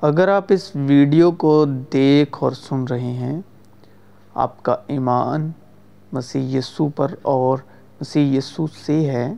اگر 0.00 0.28
آپ 0.28 0.44
اس 0.48 0.70
ویڈیو 0.74 1.30
کو 1.30 1.64
دیکھ 1.92 2.36
اور 2.40 2.52
سن 2.52 2.84
رہے 2.84 3.12
ہیں، 3.12 3.40
آپ 4.34 4.62
کا 4.62 4.76
ایمان 4.86 5.50
مسیح 6.12 6.58
یسو 6.58 6.88
پر 6.88 7.14
اور 7.22 7.58
مسیح 8.00 8.38
یسو 8.38 8.66
سے 8.66 9.10
ہے، 9.10 9.34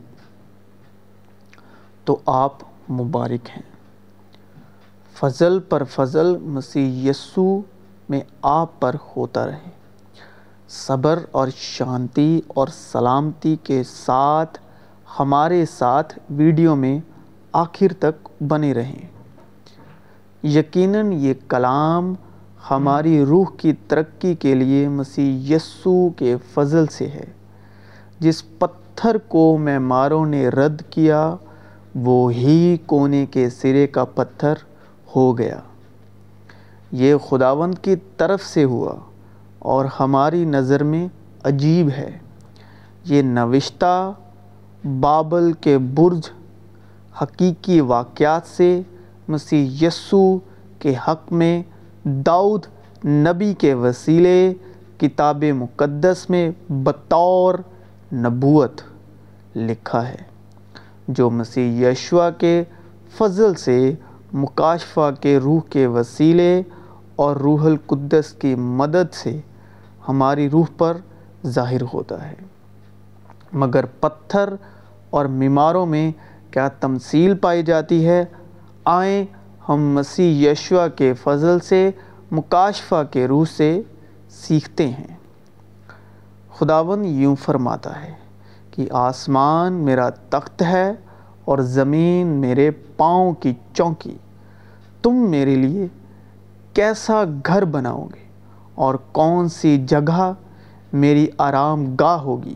تو 2.05 2.19
آپ 2.25 2.53
مبارک 2.91 3.49
ہیں۔ 3.49 3.61
فضل 5.13 5.59
پر 5.59 5.83
فضل 5.83 6.37
مسیح 6.37 7.09
یسو 7.09 7.61
میں 8.09 8.21
آپ 8.41 8.79
پر 8.79 8.95
ہوتا 9.17 9.45
رہے۔ 9.45 9.69
صبر 10.69 11.19
اور 11.31 11.47
شانتی 11.57 12.41
اور 12.47 12.67
سلامتی 12.67 13.55
کے 13.63 13.83
ساتھ، 13.83 14.59
ہمارے 15.19 15.65
ساتھ 15.65 16.19
ویڈیو 16.29 16.75
میں 16.75 16.99
آخر 17.51 17.93
تک 17.99 18.43
بنے 18.43 18.73
رہیں۔ 18.73 19.10
یقیناً 20.43 21.13
یہ 21.13 21.33
کلام 21.47 22.13
ہماری 22.71 23.25
روح 23.25 23.45
کی 23.57 23.73
ترقی 23.73 24.35
کے 24.35 24.55
لیے 24.55 24.87
مسیح 24.87 25.55
یسو 25.55 26.09
کے 26.09 26.35
فضل 26.53 26.87
سے 26.87 27.07
ہے۔ 27.07 27.25
جس 28.19 28.59
پتھر 28.59 29.17
کو 29.17 29.57
معماروں 29.57 30.25
نے 30.25 30.47
رد 30.47 30.81
کیا، 30.89 31.35
وہ 31.95 32.33
ہی 32.33 32.77
کونے 32.85 33.25
کے 33.25 33.49
سرے 33.49 33.87
کا 33.87 34.05
پتھر 34.05 34.53
ہو 35.15 35.37
گیا۔ 35.37 35.59
یہ 36.91 37.15
خداوند 37.29 37.75
کی 37.81 37.95
طرف 38.17 38.43
سے 38.43 38.63
ہوا 38.63 38.95
اور 39.59 39.85
ہماری 39.99 40.45
نظر 40.45 40.83
میں 40.83 41.07
عجیب 41.43 41.89
ہے۔ 41.89 42.17
یہ 43.05 43.21
نوشتہ 43.21 44.13
بابل 44.99 45.51
کے 45.51 45.77
برج 45.77 46.29
حقیقی 47.21 47.81
واقعات 47.81 48.41
سے 48.47 48.81
مسیح 49.31 49.87
یسو 49.87 50.37
کے 50.79 50.93
حق 51.07 51.31
میں، 51.31 51.61
داؤد 52.05 52.65
نبی 53.05 53.53
کے 53.53 53.73
وسیلے، 53.73 54.53
کتاب 54.97 55.43
مقدس 55.55 56.29
میں 56.29 56.51
بطور 56.69 57.55
نبوت 58.13 58.81
لکھا 59.55 60.07
ہے، 60.07 60.23
جو 61.07 61.29
مسیح 61.29 61.87
یشوا 61.87 62.29
کے 62.29 62.63
فضل 63.17 63.53
سے 63.53 63.93
مکاشفہ 64.33 65.09
کے 65.21 65.37
روح 65.37 65.61
کے 65.69 65.87
وسیلے 65.87 66.61
اور 67.15 67.35
روح 67.35 67.65
القدس 67.65 68.33
کی 68.33 68.55
مدد 68.55 69.13
سے 69.13 69.39
ہماری 70.07 70.49
روح 70.49 70.65
پر 70.77 70.97
ظاہر 71.45 71.81
ہوتا 71.93 72.29
ہے۔ 72.29 72.35
مگر 73.53 73.85
پتھر 73.99 74.49
اور 75.09 75.25
میماروں 75.25 75.85
میں 75.85 76.11
کیا 76.51 76.67
تمثیل 76.67 77.35
پائی 77.35 77.63
جاتی 77.63 78.07
ہے؟ 78.07 78.23
آئیں، 78.85 79.25
ہم 79.69 79.91
مسیح 79.93 80.51
یشوا 80.51 80.87
کے 80.87 81.13
فضل 81.13 81.59
سے، 81.59 81.91
مکاشفہ 82.31 83.03
کے 83.11 83.27
روح 83.27 83.45
سے 83.57 83.81
سیکھتے 84.29 84.89
ہیں۔ 84.89 85.17
خداون 86.55 87.05
یوں 87.05 87.35
فرماتا 87.35 88.03
ہے 88.03 88.13
کہ 88.71 88.87
آسمان 88.91 89.73
میرا 89.73 90.09
تخت 90.09 90.61
ہے 90.61 90.93
اور 91.45 91.59
زمین 91.59 92.27
میرے 92.27 92.71
پاؤں 92.71 93.33
کی 93.33 93.53
چونکی۔ 93.73 94.17
تم 95.01 95.15
میرے 95.15 95.55
لیے 95.55 95.87
کیسا 96.73 97.23
گھر 97.45 97.65
بناؤ 97.65 98.05
گے 98.05 98.25
اور 98.75 98.95
کون 99.11 99.49
سی 99.49 99.85
جگہ 99.87 100.33
میری 100.93 101.27
آرام 101.37 101.95
گاہ 101.95 102.17
ہوگی؟ 102.17 102.55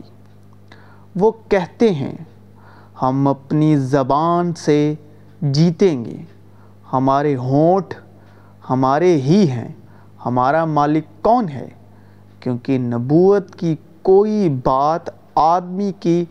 وہ 1.16 1.32
کہتے 1.48 1.90
ہیں، 1.90 2.16
ہم 3.02 3.28
اپنی 3.28 3.76
زبان 3.76 4.54
سے 4.54 4.94
جیتیں 5.42 6.04
گے۔ 6.04 6.16
ہمارے 6.92 7.36
ہونٹ 7.36 7.94
ہمارے 8.70 9.16
ہی 9.16 9.50
ہیں۔ 9.50 9.68
ہمارا 10.26 10.64
مالک 10.64 11.04
کون 11.22 11.48
ہے؟ 11.48 11.68
کیونکہ 12.40 12.78
نبوت 12.78 13.54
کی 13.54 13.76
کوئی 14.02 14.48
بات 14.64 15.10
آدمی 15.34 15.92
کی 16.00 16.24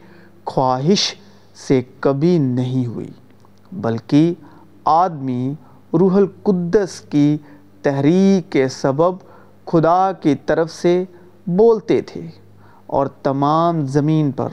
خواہش 0.45 1.15
سے 1.67 1.81
کبھی 1.99 2.37
نہیں 2.37 2.85
ہوئی، 2.85 3.11
بلکہ 3.71 4.33
آدمی 4.85 5.53
روح 5.93 6.15
القدس 6.15 7.01
کی 7.01 7.37
تحریک 7.81 8.51
کے 8.51 8.67
سبب 8.67 9.15
خدا 9.65 10.11
کی 10.11 10.35
طرف 10.35 10.71
سے 10.71 11.03
بولتے 11.47 12.01
تھے 12.01 12.27
اور 12.87 13.07
تمام 13.07 13.85
زمین 13.85 14.31
پر 14.31 14.49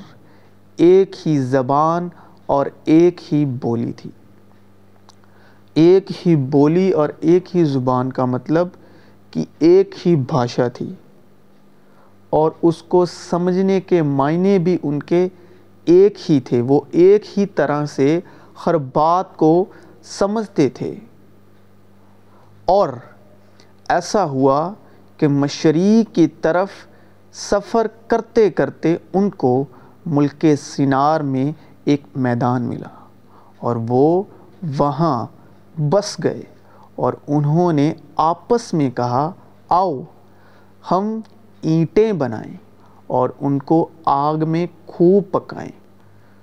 ایک 0.76 1.16
ہی 1.26 1.38
زبان 1.38 2.08
اور 2.46 2.66
ایک 2.84 3.34
ہی 3.34 3.44
بولی 3.44 3.92
تھی۔ 3.92 4.10
ایک 5.76 6.10
ہی 6.26 6.36
بولی 6.36 6.90
اور 6.90 7.08
ایک 7.20 7.56
ہی 7.56 7.64
زبان 7.64 8.12
کا 8.12 8.24
مطلب 8.24 8.68
کہ 9.30 9.44
ایک 9.58 9.94
ہی 10.06 10.16
بھاشا 10.16 10.68
تھی، 10.68 10.92
اور 12.30 12.50
اس 12.62 12.82
کو 12.82 13.04
سمجھنے 13.06 13.80
کے 13.80 14.02
معنی 14.02 14.58
بھی 14.58 14.78
ان 14.82 15.02
کے 15.02 15.28
ایک 15.84 16.30
ہی 16.30 16.40
تھے۔ 16.40 16.60
وہ 16.60 16.80
ایک 16.90 17.38
ہی 17.38 17.46
طرح 17.46 17.86
سے 17.86 18.20
ہر 18.66 18.76
بات 18.94 19.36
کو 19.36 19.64
سمجھتے 20.02 20.68
تھے۔ 20.68 20.94
اور 22.64 22.88
ایسا 23.88 24.24
ہوا 24.24 24.72
کہ 25.16 25.28
مشرق 25.28 26.14
کی 26.14 26.26
طرف 26.26 26.68
سفر 27.34 27.86
کرتے 28.08 28.50
کرتے 28.50 28.96
ان 29.12 29.30
کو 29.30 29.64
ملک 30.06 30.44
سینار 30.60 31.20
میں 31.20 31.52
ایک 31.84 32.02
میدان 32.16 32.62
ملا 32.62 32.88
اور 33.58 33.76
وہ 33.88 34.22
وہاں 34.78 35.26
بس 35.78 36.16
گئے 36.24 36.42
اور 36.96 37.12
انہوں 37.28 37.72
نے 37.72 37.94
آپس 38.16 38.74
میں 38.74 38.90
کہا، 38.90 39.32
آؤ، 39.68 40.00
ہم 40.90 41.20
اینٹیں 41.62 42.12
بنائیں 42.12 42.56
اور 43.06 43.30
ان 43.40 43.58
کو 43.58 43.88
آگ 44.04 44.36
میں 44.48 44.66
خوب 44.86 45.22
پکائیں۔ 45.32 45.70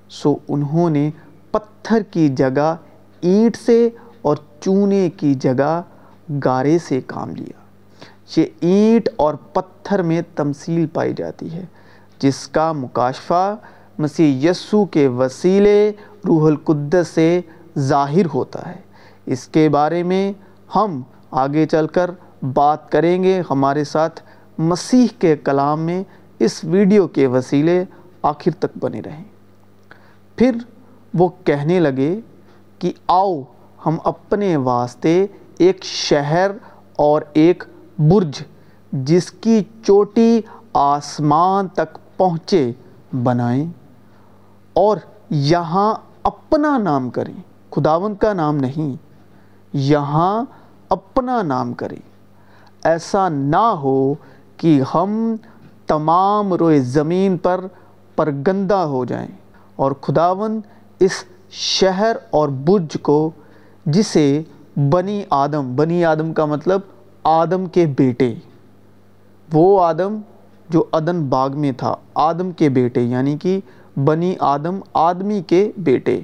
سو 0.10 0.36
انہوں 0.48 0.90
نے 0.90 1.10
پتھر 1.52 2.02
کی 2.02 2.30
جگہ 2.30 2.76
اینٹ 3.22 3.56
سے 3.56 3.90
اور 4.22 4.38
چونے 4.60 5.10
کی 5.10 5.34
جگہ 5.34 5.82
گارے 6.46 6.78
سے 6.80 7.02
کام 7.02 7.36
لیا۔ 7.36 7.60
یہ 8.38 8.46
اینٹ 8.62 9.10
اور 9.16 9.34
پتھر 9.34 10.02
میں 10.02 10.22
تمثیل 10.36 10.88
پائی 10.88 11.14
جاتی 11.18 11.54
ہے، 11.54 11.66
جس 12.20 12.48
کا 12.48 12.72
مکاشفہ 12.72 13.56
مسیح 13.98 14.50
یسو 14.50 14.86
کے 14.86 15.08
وسیلے 15.08 15.92
روح 16.28 16.48
القدس 16.48 17.08
سے 17.08 17.42
ظاہر 17.80 18.26
ہوتا 18.34 18.72
ہے۔ 18.72 18.89
اس 19.30 19.48
کے 19.48 19.70
بارے 19.70 20.04
میں 20.04 20.34
ہم 20.76 21.02
آگے 21.32 21.66
چل 21.66 21.88
کر 21.88 22.12
بات 22.54 22.92
کریں 22.92 23.24
گے۔ 23.24 23.42
ہمارے 23.50 23.84
ساتھ 23.84 24.22
مسیح 24.58 25.08
کے 25.20 25.38
کلام 25.38 25.80
میں 25.80 26.04
اس 26.40 26.64
ویڈیو 26.64 27.08
کے 27.08 27.28
وسیلے 27.28 27.86
آخر 28.22 28.52
تک 28.60 28.78
بنے 28.80 29.02
رہیں۔ 29.02 29.24
پھر 30.36 30.52
وہ 31.14 31.30
کہنے 31.44 31.80
لگے 31.80 32.20
کہ 32.80 32.94
آؤ، 33.08 33.42
ہم 33.86 33.98
اپنے 34.04 34.56
واسطے 34.58 35.28
ایک 35.58 35.84
شہر 35.84 36.52
اور 36.96 37.22
ایک 37.34 37.64
برج، 38.00 38.44
جس 38.92 39.32
کی 39.32 39.64
چوٹی 39.84 40.42
آسمان 40.74 41.68
تک 41.68 41.98
پہنچے 42.18 42.72
بنائیں 43.24 43.66
اور 44.74 44.98
یہاں 45.30 45.94
اپنا 46.24 46.78
نام 46.78 47.10
کریں۔ 47.10 47.34
خداون 47.72 48.16
کا 48.16 48.34
نام 48.34 48.58
نہیں 48.58 49.09
یہاں 49.74 50.46
اپنا 50.90 51.42
نام 51.42 51.74
کریں۔ 51.74 52.10
ایسا 52.84 53.30
نہ 53.30 53.76
ہو 53.84 54.14
کہ 54.58 54.82
ہم 54.94 55.36
تمام 55.88 56.54
روئے 56.54 56.80
زمین 56.80 57.38
پر 57.38 57.66
پرگندہ 58.16 58.76
ہو 58.76 59.06
جائیں۔ 59.06 59.28
اور 59.76 59.92
خداون 59.92 60.62
اس 61.00 61.12
شہر 61.52 62.16
اور 62.30 62.50
برج 62.50 62.98
کو، 63.02 63.32
جسے 63.86 64.44
بنی 64.76 65.24
آدم 65.30 65.76
بنی 65.76 66.06
آدم 66.06 66.34
کا 66.34 66.46
مطلب 66.46 66.80
آدم 67.24 67.66
کے 67.66 67.86
بیٹے۔ 67.86 68.36
وہ 69.54 69.84
آدم 69.84 70.22
جو 70.70 70.84
ادن 70.92 71.26
باغ 71.26 71.60
میں 71.60 71.72
تھا، 71.72 71.96
آدم 72.16 72.52
کے 72.52 72.70
بیٹے 72.70 73.02
یعنی 73.02 73.38
کہ 73.38 73.60
بنی 73.98 74.36
آدم 74.40 74.80
آدمی 74.94 75.42
کے 75.42 75.72
بیٹے۔ 75.78 76.22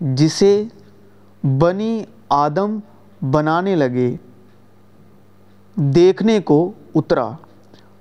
جسے 0.00 0.64
بنی 1.44 2.04
آدم 2.28 2.78
بنانے 3.30 3.76
لگے، 3.76 4.16
دیکھنے 5.74 6.40
کو 6.40 6.72
اترا 6.94 7.30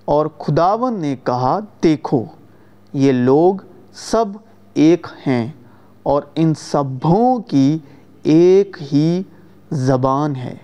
اور 0.05 0.25
خداون 0.39 0.99
نے 0.99 1.15
کہا، 1.23 1.59
دیکھو، 1.83 2.23
یہ 2.93 3.11
لوگ 3.11 3.55
سب 3.93 4.25
ایک 4.73 5.07
ہیں 5.27 5.47
اور 6.03 6.23
ان 6.35 6.53
سبھوں 6.53 7.39
کی 7.39 7.77
ایک 8.23 8.77
ہی 8.93 9.23
زبان 9.71 10.35
ہے۔ 10.35 10.55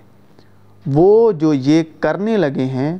وہ 0.93 1.31
جو 1.31 1.53
یہ 1.53 1.83
کرنے 1.99 2.37
لگے 2.37 2.65
ہیں، 2.65 2.97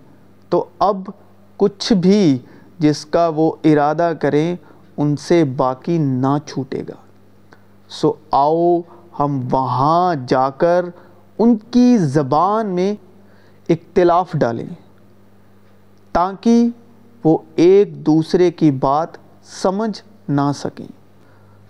تو 0.49 0.65
اب 0.79 1.09
کچھ 1.57 1.93
بھی 1.93 2.39
جس 2.79 3.05
کا 3.05 3.31
وہ 3.35 3.51
ارادہ 3.63 4.13
کریں، 4.21 4.55
ان 4.97 5.15
سے 5.15 5.43
باقی 5.43 5.97
نہ 5.97 6.37
چھوٹے 6.45 6.81
گا۔ 6.89 6.95
سو 7.89 8.13
آؤ 8.31 8.81
ہم 9.19 9.39
وہاں 9.51 10.15
جا 10.27 10.49
کر 10.49 10.85
ان 11.37 11.57
کی 11.71 11.97
زبان 11.97 12.67
میں 12.67 12.93
اختلاف 13.69 14.31
ڈالیں 14.33 14.65
تاکہ 16.11 16.67
وہ 17.23 17.37
ایک 17.55 18.05
دوسرے 18.05 18.51
کی 18.51 18.71
بات 18.71 19.07
سمجھ 19.43 20.01
نہ 20.29 20.51
سکیں۔ 20.55 20.87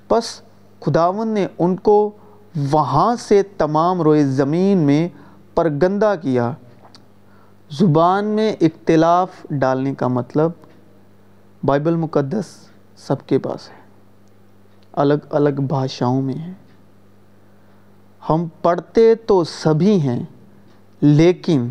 بس 0.10 0.42
خداون 0.80 1.28
نے 1.28 1.48
ان 1.60 1.76
کو 1.76 2.12
وہاں 2.72 3.16
سے 3.16 3.44
تمام 3.58 4.02
روئے 4.02 4.24
زمین 4.26 4.78
میں 4.78 5.10
پرگندہ 5.56 6.14
کیا۔ 6.22 6.52
زبان 7.72 8.26
میں 8.26 8.54
اختلاف 8.62 9.30
ڈالنے 9.50 9.94
کا 9.96 10.08
مطلب 10.08 10.52
بائبل 11.64 11.96
مقدس 11.96 12.46
سب 12.98 13.28
کے 13.28 13.38
پاس 13.38 13.70
ہے، 13.70 13.80
الگ 14.94 15.30
الگ 15.30 15.62
بھاشاؤں 15.70 16.22
میں 16.22 16.36
ہے۔ 16.36 16.52
ہم 18.30 18.46
پڑھتے 18.62 19.14
تو 19.16 19.44
سبھی 19.44 20.00
ہیں، 20.02 20.24
لیکن 21.02 21.68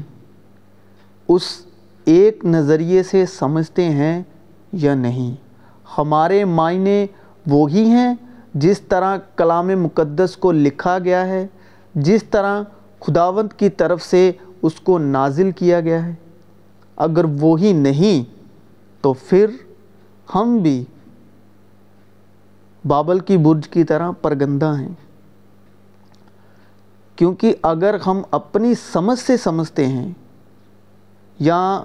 اس 1.28 1.42
ایک 2.04 2.44
نظریے 2.44 3.02
سے 3.02 3.26
سمجھتے 3.26 3.84
ہیں 3.84 4.22
یا 4.72 4.94
نہیں؟ 4.94 5.34
ہمارے 5.98 6.44
معنی 6.44 7.04
وہی 7.46 7.84
ہیں 7.84 8.14
جس 8.54 8.80
طرح 8.80 9.16
کلام 9.36 9.66
مقدس 9.66 10.36
کو 10.36 10.52
لکھا 10.52 10.98
گیا 10.98 11.26
ہے، 11.26 11.46
جس 11.94 12.24
طرح 12.24 12.62
خداوند 13.00 13.52
کی 13.52 13.68
طرف 13.68 14.02
سے 14.02 14.30
اس 14.62 14.80
کو 14.80 14.98
نازل 14.98 15.50
کیا 15.50 15.80
گیا 15.80 16.06
ہے۔ 16.06 16.14
اگر 16.96 17.24
وہی 17.40 17.72
نہیں 17.72 18.24
تو 19.00 19.12
پھر 19.12 19.46
ہم 20.34 20.58
بھی 20.58 20.84
بابل 22.84 23.18
کی 23.18 23.36
برج 23.36 23.68
کی 23.68 23.84
طرح 23.84 24.10
پرگندہ 24.10 24.74
ہیں۔ 24.78 24.92
کیونکہ 27.20 27.54
اگر 27.62 27.96
ہم 28.06 28.22
اپنی 28.30 28.74
سمجھ 28.92 29.18
سے 29.18 29.36
سمجھتے 29.36 29.86
ہیں 29.86 30.12
یا 31.38 31.84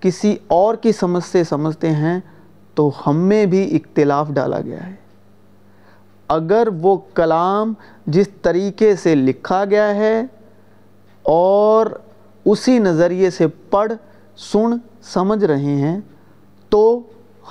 کسی 0.00 0.36
اور 0.46 0.74
کی 0.74 0.92
سمجھ 0.92 1.24
سے 1.24 1.44
سمجھتے 1.44 1.90
ہیں 1.90 2.20
تو 2.74 2.90
ہم 3.06 3.16
میں 3.16 3.46
بھی 3.46 3.76
اختلاف 3.76 4.28
ڈالا 4.28 4.60
گیا 4.60 4.86
ہے۔ 4.86 4.94
اگر 6.28 6.68
وہ 6.80 6.96
کلام 7.14 7.72
جس 8.06 8.28
طریقے 8.42 8.96
سے 8.96 9.14
لکھا 9.14 9.64
گیا 9.64 9.94
ہے 9.94 10.22
اور 11.22 11.86
اسی 12.44 12.78
نظریے 12.78 13.30
سے 13.30 13.46
پڑھ، 13.48 13.92
سن، 14.36 14.76
سمجھ 15.02 15.44
رہے 15.44 15.76
ہیں 15.76 16.00
تو 16.68 17.00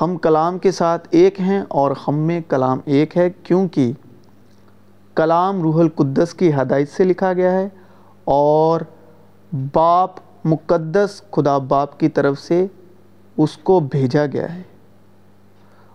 ہم 0.02 0.18
کلام 0.18 0.58
کے 0.58 0.72
ساتھ 0.72 1.08
ایک 1.12 1.40
ہیں 1.40 1.62
اور 1.68 1.92
ہم 2.08 2.16
میں 2.16 2.42
کلام 2.48 2.80
ایک 2.86 3.18
ہے 3.18 3.30
کیونکہ 3.30 3.92
کلام 5.18 5.62
روح 5.62 5.80
القدس 5.80 6.34
کی 6.34 6.54
ہدایت 6.54 6.90
سے 6.92 7.04
لکھا 7.04 7.34
گیا 7.34 7.52
ہے 7.52 7.70
اور 8.24 8.82
باپ 9.74 10.10
مقدس 10.46 11.22
خدا 11.32 11.58
باپ 11.58 12.00
کی 12.00 12.10
طرف 12.10 12.40
سے 12.40 12.66
اس 13.38 13.58
کو 13.58 13.80
بھیجا 13.80 14.26
گیا 14.26 14.56
ہے۔ 14.56 14.62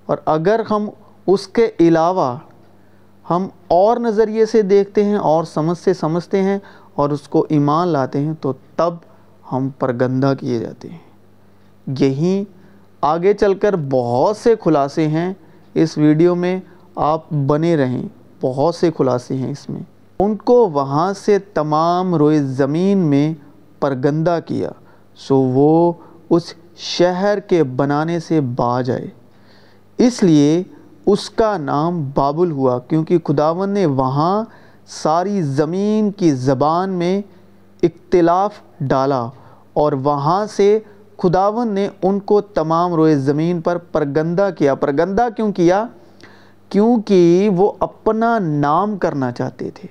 اور 0.07 0.17
اگر 0.27 0.61
ہم 0.71 0.89
اس 1.27 1.49
کے 1.49 1.71
علاوہ 1.81 2.39
ہم 3.31 3.49
اور 3.69 3.97
نظریے 3.97 4.47
سے 4.47 4.63
دیکھتے 4.63 5.05
ہیں، 5.05 5.17
اور 5.17 5.45
سمجھ 5.45 5.79
سے 5.79 5.95
سمجھتے 5.95 6.43
ہیں 6.43 6.59
اور 6.95 7.11
اس 7.11 7.29
کو 7.29 7.47
ایمان 7.49 7.89
لاتے 7.89 8.21
ہیں، 8.21 8.33
تو 8.41 8.53
تب 8.77 8.95
ہم 9.53 9.69
پرگندہ 9.79 10.33
کیے 10.41 10.59
جاتے 10.59 10.89
ہیں۔ 10.89 10.99
یہی 12.01 12.45
آگے 13.01 13.35
چل 13.35 13.55
کر 13.55 13.75
بہت 13.91 14.37
سے 14.37 14.55
خلاصے 14.65 15.09
ہیں۔ 15.09 15.33
اس 15.75 15.99
ویڈیو 15.99 16.35
میں 16.35 16.61
آپ 16.95 17.33
بنے 17.33 17.77
رہیں۔ 17.77 18.09
بہت 18.43 18.75
سے 18.75 18.91
خلاصے 18.99 19.35
ہیں 19.35 19.51
اس 19.51 19.71
میں۔ 19.71 19.83
ان 20.21 20.37
کو 20.37 20.71
وہاں 20.71 21.13
سے 21.13 21.39
تمام 21.39 22.15
روئے 22.15 22.39
زمین 22.43 22.99
میں 22.99 23.35
پرگندہ 23.81 24.39
کیا، 24.47 24.71
سو 25.17 25.37
وہ 25.37 25.93
اس 26.31 26.55
شہر 26.77 27.41
کے 27.41 27.65
بنانے 27.65 28.21
سے 28.21 28.41
باز 28.41 28.91
آئے 28.91 29.07
اس 29.99 30.23
لیے 30.23 30.63
اس 31.07 31.31
کا 31.31 31.57
نام 31.57 32.11
بابل 32.15 32.51
ہوا، 32.51 32.79
کیونکہ 32.79 33.19
خداون 33.19 33.71
نے 33.71 33.87
وہاں 33.87 34.45
ساری 34.87 35.43
زمین 35.43 36.11
کی 36.11 36.33
زبان 36.33 36.91
میں 36.91 37.23
اختلاف 37.83 38.53
ڈالا 38.81 39.29
اور 39.73 39.93
وہاں 39.93 40.47
سے 40.47 40.79
خداون 41.19 41.69
نے 41.69 41.89
ان 42.03 42.21
کو 42.21 42.41
تمام 42.41 42.95
روئے 42.95 43.17
زمین 43.17 43.61
پر 43.61 43.79
پرگندہ 43.79 44.51
کیا۔ 44.59 44.75
پرگندہ 44.75 45.29
کیوں 45.37 45.53
کیا؟ 45.53 45.87
کیونکہ 46.73 47.51
وہ 47.57 47.73
اپنا 47.81 48.39
نام 48.39 48.99
کرنا 48.99 49.33
چاہتے 49.33 49.71
تھے۔ 49.71 49.89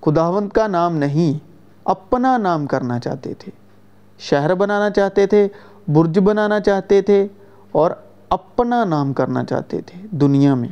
خداوند 0.00 0.48
کا 0.48 0.66
نام 0.66 0.96
نہیں، 0.96 1.38
اپنا 1.84 2.36
نام 2.36 2.66
کرنا 2.66 2.98
چاہتے 2.98 3.34
تھے۔ 3.34 3.52
شہر 4.18 4.54
بنانا 4.54 4.90
چاہتے 4.90 5.26
تھے، 5.26 5.48
برج 5.88 6.18
بنانا 6.18 6.60
چاہتے 6.60 7.02
تھے 7.02 7.28
اور 7.72 7.90
اپنا 8.28 8.84
نام 8.84 9.12
کرنا 9.12 9.44
چاہتے 9.44 9.80
تھے 9.80 10.06
دنیا 10.10 10.54
میں۔ 10.54 10.68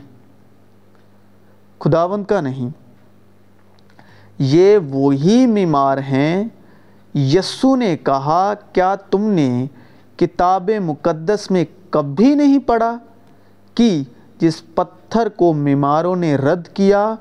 خداوند 1.78 2.24
کا 2.24 2.40
نہیں، 2.40 2.68
یہ 4.38 4.78
وہی 4.78 5.46
بیمار 5.46 5.98
ہیں۔ 5.98 6.44
یسو 7.14 7.76
نے 7.76 7.96
کہا، 7.96 8.52
کیا 8.72 8.94
تم 8.94 9.30
نے 9.30 9.66
کتاب 10.16 10.70
مقدس 10.80 11.50
میں 11.50 11.64
کبھی 11.90 12.34
نہیں 12.34 12.58
پڑھا 12.58 12.98
کہ 13.74 14.02
جس 14.38 14.74
پتھر 15.08 15.28
کو 15.28 15.52
بیماروں 15.52 16.16
نے 16.16 16.36
رد 16.36 16.68
کیا 16.68 17.14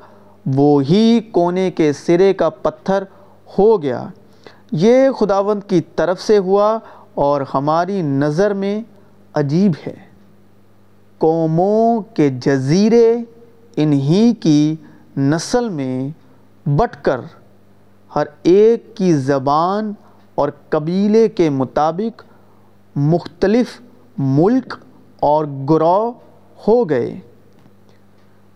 وہی 0.46 1.20
کونے 1.32 1.72
کے 1.72 1.94
سرے 1.94 2.34
کا 2.34 2.50
پتھر 2.50 3.04
ہو 3.58 3.82
گیا۔ 3.82 4.06
یہ 4.72 5.10
خداوند 5.10 5.70
کی 5.70 5.82
طرف 5.82 6.22
سے 6.22 6.38
ہوا 6.38 6.80
اور 7.14 7.42
ہماری 7.54 8.02
نظر 8.02 8.54
میں 8.54 8.82
عجیب 9.34 9.72
ہے۔ 9.88 9.94
قوموں 11.18 12.02
کے 12.02 12.30
جزیرے 12.30 13.18
انہی 13.76 14.34
کی 14.34 14.76
نسل 15.18 15.70
میں 15.70 16.10
بٹ 16.66 17.04
کر، 17.04 17.22
ہر 18.16 18.28
ایک 18.44 18.98
کی 18.98 19.14
زبان 19.14 19.94
اور 20.36 20.50
قبیلے 20.70 21.28
کے 21.28 21.50
مطابق 21.50 22.24
مختلف 22.96 23.82
ملک 24.18 24.76
اور 25.20 25.46
گروہ 25.70 26.12
ہو 26.68 26.90
گئے۔ 26.90 27.20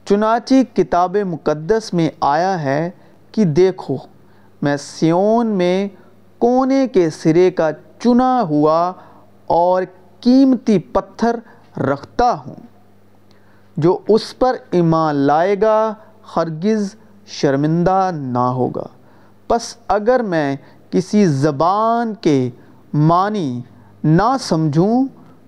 چنانچہ 0.09 0.53
کتاب 0.73 1.17
مقدس 1.17 1.93
میں 1.93 2.09
آیا 2.19 2.61
ہے 2.63 2.89
کہ 3.31 3.43
دیکھو، 3.43 3.95
میں 4.61 4.77
سیون 4.77 5.47
میں 5.47 5.87
کونے 6.37 6.87
کے 6.87 7.09
سرے 7.09 7.51
کا 7.51 7.69
چنا 7.99 8.41
ہوا 8.41 8.93
اور 9.45 9.83
قیمتی 10.19 10.79
پتھر 10.79 11.35
رکھتا 11.79 12.33
ہوں، 12.45 12.55
جو 13.77 13.97
اس 14.07 14.39
پر 14.39 14.55
ایمان 14.71 15.15
لائے 15.15 15.55
گا، 15.61 15.93
ہرگز 16.35 16.95
شرمندہ 17.27 18.09
نہ 18.13 18.47
ہوگا۔ 18.57 18.87
بس 19.49 19.75
اگر 19.87 20.19
میں 20.19 20.55
کسی 20.89 21.25
زبان 21.25 22.13
کے 22.13 22.49
معنی 22.93 23.61
نہ 24.03 24.35
سمجھوں، 24.39 25.03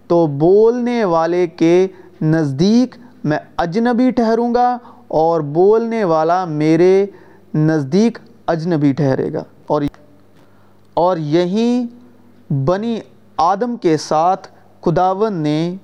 تو 0.07 0.25
بولنے 0.27 1.03
والے 1.03 1.47
کے 1.47 1.88
نزدیک 2.21 2.95
میں 3.23 3.37
اجنبی 3.57 4.11
ٹھہروں 4.11 4.53
گا 4.53 4.77
اور 5.07 5.41
بولنے 5.41 6.03
والا 6.03 6.45
میرے 6.45 7.05
نزدیک 7.55 8.17
اجنبی 8.47 8.93
ٹھہرے 8.93 9.33
گا۔ 9.33 9.43
اور 9.67 9.81
اور 10.93 11.17
یہی 11.17 11.85
بنی 12.49 12.99
آدم 13.37 13.77
کے 13.77 13.97
ساتھ 13.97 14.47
خداون 14.81 15.33
نے 15.33 15.75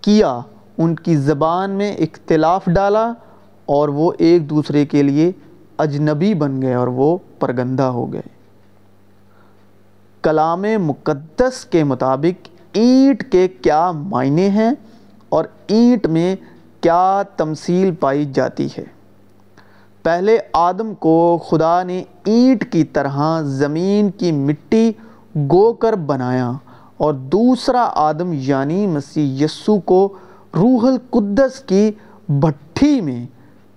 کیا۔ 0.00 0.40
ان 0.78 0.94
کی 0.94 1.16
زبان 1.16 1.70
میں 1.70 1.96
اختلاف 1.96 2.66
ڈالا 2.66 3.12
اور 3.66 3.88
وہ 3.88 4.12
ایک 4.18 4.50
دوسرے 4.50 4.86
کے 4.86 5.02
لیے 5.02 5.32
اجنبی 5.78 6.34
بن 6.34 6.62
گئے 6.62 6.74
اور 6.74 6.86
وہ 6.86 7.18
پرگندہ 7.38 7.82
ہو 7.82 8.12
گئے۔ 8.12 8.22
کلام 10.22 10.64
مقدس 10.80 11.64
کے 11.64 11.84
مطابق 11.84 12.48
اینٹ 12.72 13.32
کے 13.32 13.48
کیا 13.48 13.90
معنی 13.90 14.48
ہیں؟ 14.48 14.70
اور 15.28 15.44
اینٹ 15.66 16.06
میں 16.06 16.36
کیا 16.80 17.22
تمثیل 17.36 17.94
پائی 17.94 18.24
جاتی 18.24 18.68
ہے۔ 18.78 18.84
پہلے 20.02 20.38
آدم 20.52 20.94
کو 20.94 21.38
خدا 21.48 21.82
نے 21.82 22.04
اینٹ 22.24 22.72
کی 22.72 22.84
طرح 22.84 23.40
زمین 23.40 24.10
کی 24.10 24.32
مٹی 24.32 24.92
گو 25.34 25.72
کر 25.72 25.92
بنایا 25.92 26.52
اور 26.96 27.14
دوسرا 27.14 27.90
آدم 27.94 28.30
یعنی 28.32 28.86
مسیح 28.86 29.44
یسو 29.44 29.80
کو 29.80 30.12
روح 30.54 30.86
القدس 30.86 31.60
کی 31.60 31.90
بھٹی 32.28 33.00
میں 33.00 33.26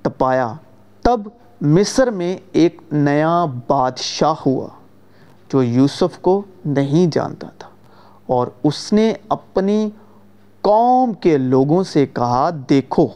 تپایا۔ 0.01 0.53
تب 1.01 1.21
مصر 1.61 2.11
میں 2.11 2.37
ایک 2.51 2.81
نیا 2.91 3.45
بادشاہ 3.67 4.33
ہوا 4.45 4.67
جو 5.53 5.63
یوسف 5.63 6.19
کو 6.21 6.41
نہیں 6.65 7.07
جانتا 7.11 7.47
تھا 7.57 7.67
اور 8.25 8.47
اس 8.63 8.93
نے 8.93 9.13
اپنی 9.29 9.89
قوم 10.61 11.13
کے 11.13 11.37
لوگوں 11.37 11.83
سے 11.83 12.05
کہا، 12.05 12.49
دیکھو، 12.69 13.07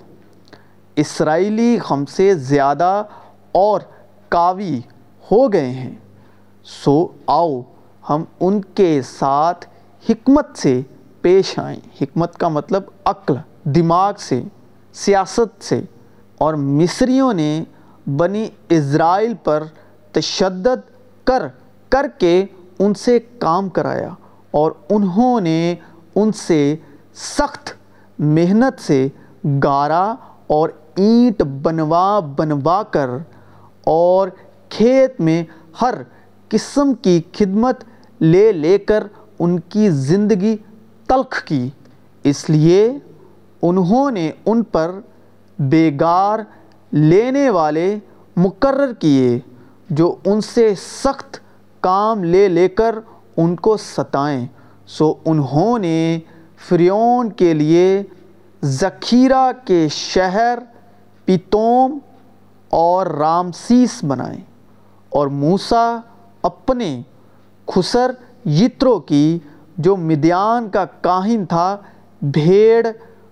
اسرائیلی 0.95 1.77
ہم 1.91 2.05
سے 2.05 2.35
زیادہ 2.35 3.03
اور 3.51 3.81
قاوی 4.29 4.79
ہو 5.31 5.53
گئے 5.53 5.69
ہیں، 5.69 5.95
سو 6.63 7.07
آؤ 7.27 7.61
ہم 8.09 8.23
ان 8.39 8.61
کے 8.61 9.01
ساتھ 9.01 9.65
حکمت 10.09 10.57
سے 10.57 10.81
پیش 11.21 11.59
آئیں۔ 11.59 11.79
حکمت 12.01 12.37
کا 12.37 12.47
مطلب 12.47 12.83
عقل، 13.05 13.35
دماغ 13.63 14.13
سے، 14.17 14.41
سیاست 14.93 15.63
سے۔ 15.63 15.81
اور 16.37 16.53
مصریوں 16.53 17.33
نے 17.33 17.63
بنی 18.17 18.47
اسرائیل 18.69 19.33
پر 19.43 19.63
تشدد 20.11 20.91
کر 21.23 21.47
کر 21.89 22.05
کے 22.19 22.45
ان 22.79 22.93
سے 22.93 23.19
کام 23.19 23.69
کرایا 23.69 24.09
اور 24.51 24.71
انہوں 24.89 25.41
نے 25.41 25.75
ان 26.15 26.31
سے 26.31 26.75
سخت 27.15 27.69
محنت 28.19 28.81
سے 28.81 29.07
گارا 29.63 30.15
اور 30.47 30.69
اینٹ 30.95 31.43
بنوا 31.43 32.19
بنوا 32.19 32.83
کر 32.83 33.09
اور 33.83 34.27
کھیت 34.69 35.21
میں 35.21 35.43
ہر 35.81 35.93
قسم 36.49 36.93
کی 36.93 37.21
خدمت 37.33 37.83
لے 38.21 38.51
لے 38.51 38.77
کر 38.77 39.07
ان 39.39 39.59
کی 39.59 39.89
زندگی 39.89 40.57
تلخ 41.07 41.43
کی۔ 41.43 41.69
اس 42.23 42.49
لیے 42.49 42.97
انہوں 43.61 44.11
نے 44.11 44.31
ان 44.45 44.63
پر 44.63 44.91
بیگار 45.59 46.39
لینے 46.91 47.49
والے 47.49 47.99
مقرر 48.35 48.93
کیے 48.93 49.39
جو 49.89 50.15
ان 50.25 50.41
سے 50.41 50.73
سخت 51.03 51.37
کام 51.81 52.23
لے 52.23 52.47
لے 52.47 52.67
کر 52.67 52.95
ان 53.37 53.55
کو 53.55 53.77
ستائیں۔ 53.77 54.45
سو 54.87 55.15
انہوں 55.25 55.79
نے 55.79 56.19
فریون 56.57 57.29
کے 57.31 57.53
لیے 57.53 58.03
ذخیرہ 58.63 59.51
کے 59.65 59.87
شہر 59.91 60.59
پیتوم 61.25 61.97
اور 62.69 63.07
رامسیس 63.07 64.03
بنائے 64.03 64.37
اور 65.09 65.27
موسا 65.27 65.99
اپنے 66.43 67.01
خسر 67.67 68.11
یترو 68.45 68.99
کی 68.99 69.39
جو 69.77 69.95
مدیان 69.95 70.69
کا 70.69 70.85
کاہن 70.85 71.45
تھا، 71.45 71.77
بھیڑ 72.21 72.87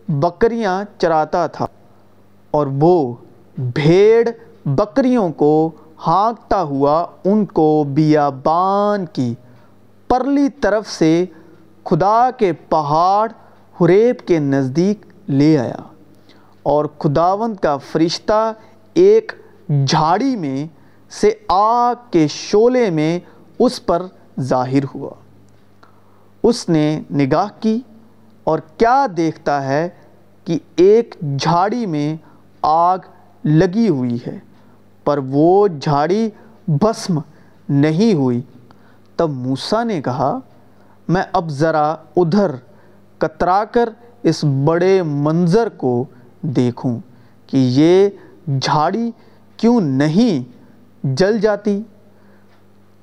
بکریاں 0.08 0.84
چراتا 0.98 1.48
تھا 1.48 1.66
اور 2.52 2.68
وہ 2.82 3.16
بھیڑ 3.58 4.30
بکریوں 4.66 5.30
کو 5.32 5.72
ہانکتا 6.08 6.62
ہوا 6.62 7.06
ان 7.26 7.46
کو 7.46 7.84
بیابان 7.94 9.06
کی 9.06 9.34
پرلی 10.08 10.50
طرف 10.50 10.90
سے 10.90 11.26
خدا 11.84 12.32
کے 12.32 12.54
پہاڑ 12.54 13.32
حریب 13.82 14.28
کے 14.28 14.40
نزدیک 14.40 15.06
لے 15.30 15.58
آیا 15.58 15.82
اور 16.64 16.86
خداوند 17.00 17.56
کا 17.56 17.78
فرشتہ 17.78 18.54
ایک 18.94 19.32
جھاڑی 19.88 20.36
میں 20.36 20.68
سے 21.10 21.32
آگ 21.48 21.96
کے 22.12 22.28
شعلے 22.28 22.90
میں 22.90 23.20
اس 23.60 23.86
پر 23.86 24.06
ظاہر 24.40 24.84
ہوا۔ 24.96 25.10
اس 26.44 26.70
نے 26.70 27.02
نگاہ 27.12 27.48
کی 27.60 27.82
اور 28.44 28.60
کیا 28.78 29.06
دیکھتا 29.18 29.64
ہے 29.66 29.90
کہ 30.46 30.58
ایک 30.76 31.16
جھاڑی 31.40 31.86
میں 31.86 32.16
آگ 32.62 32.98
لگی 33.44 33.90
ہوئی 33.90 34.18
ہے، 34.28 34.40
پر 35.04 35.20
وہ 35.28 35.68
جھاڑی 35.82 36.30
بھسم 36.68 37.20
نہیں 37.70 38.14
ہوئی۔ 38.14 38.42
تب 39.16 39.30
موسیٰ 39.30 39.84
نے 39.86 40.02
کہا 40.02 40.38
میں 41.08 41.24
اب 41.34 41.50
ذرا 41.50 41.96
ادھر 42.18 42.52
کترا 43.18 43.64
کر 43.66 43.90
اس 44.24 44.44
بڑے 44.66 45.02
منظر 45.04 45.70
کو 45.70 46.04
دیکھوں 46.42 46.98
کہ 47.48 47.58
یہ 47.58 48.10
جھاڑی 48.60 49.12
کیوں 49.58 49.82
نہیں 49.82 50.44
جل 51.04 51.40
جاتی۔ 51.40 51.82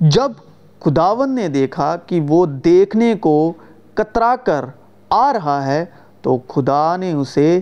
جب 0.00 0.33
خداون 0.80 1.35
نے 1.35 1.49
دیکھا 1.49 1.97
کہ 1.97 2.21
وہ 2.28 2.45
دیکھنے 2.47 3.14
کو 3.21 3.52
کترا 3.95 4.35
کر 4.45 4.64
آ 5.11 5.33
رہا 5.33 5.64
ہے 5.66 5.85
تو 6.23 6.38
خدا 6.49 6.97
نے 6.97 7.12
اسے 7.12 7.61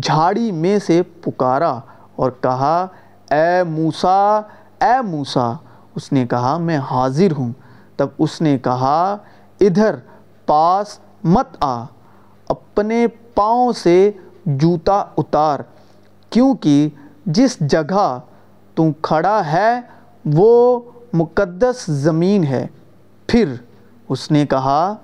جھاڑی 0.00 0.50
میں 0.52 0.78
سے 0.78 1.02
پکارا 1.02 1.78
اور 2.16 2.30
کہا، 2.40 2.86
اے 3.30 3.62
موسیٰ 3.62 4.40
اے 4.80 5.00
موسیٰ 5.06 5.52
اس 5.94 6.12
نے 6.12 6.26
کہا، 6.26 6.56
میں 6.58 6.78
حاضر 6.90 7.32
ہوں 7.32 7.52
تب 7.96 8.08
اس 8.18 8.40
نے 8.40 8.58
کہا 8.58 9.16
ادھر 9.60 9.94
پاس 10.46 10.98
مت 11.24 11.56
آ، 11.60 11.84
اپنے 12.48 13.06
پاؤں 13.34 13.72
سے 13.72 14.10
جوتا 14.46 15.04
اتار، 15.16 15.60
کیونکہ 16.30 16.88
جس 17.26 17.58
جگہ 17.60 18.18
تو 18.74 18.84
کھڑا 19.02 19.52
ہے 19.52 19.80
وہ 20.24 20.80
مقدس 21.12 21.84
زمین 21.86 22.44
ہے۔ 22.44 22.66
پھر 23.26 23.54
اس 24.08 24.30
نے 24.30 24.46
کہا 24.46 24.94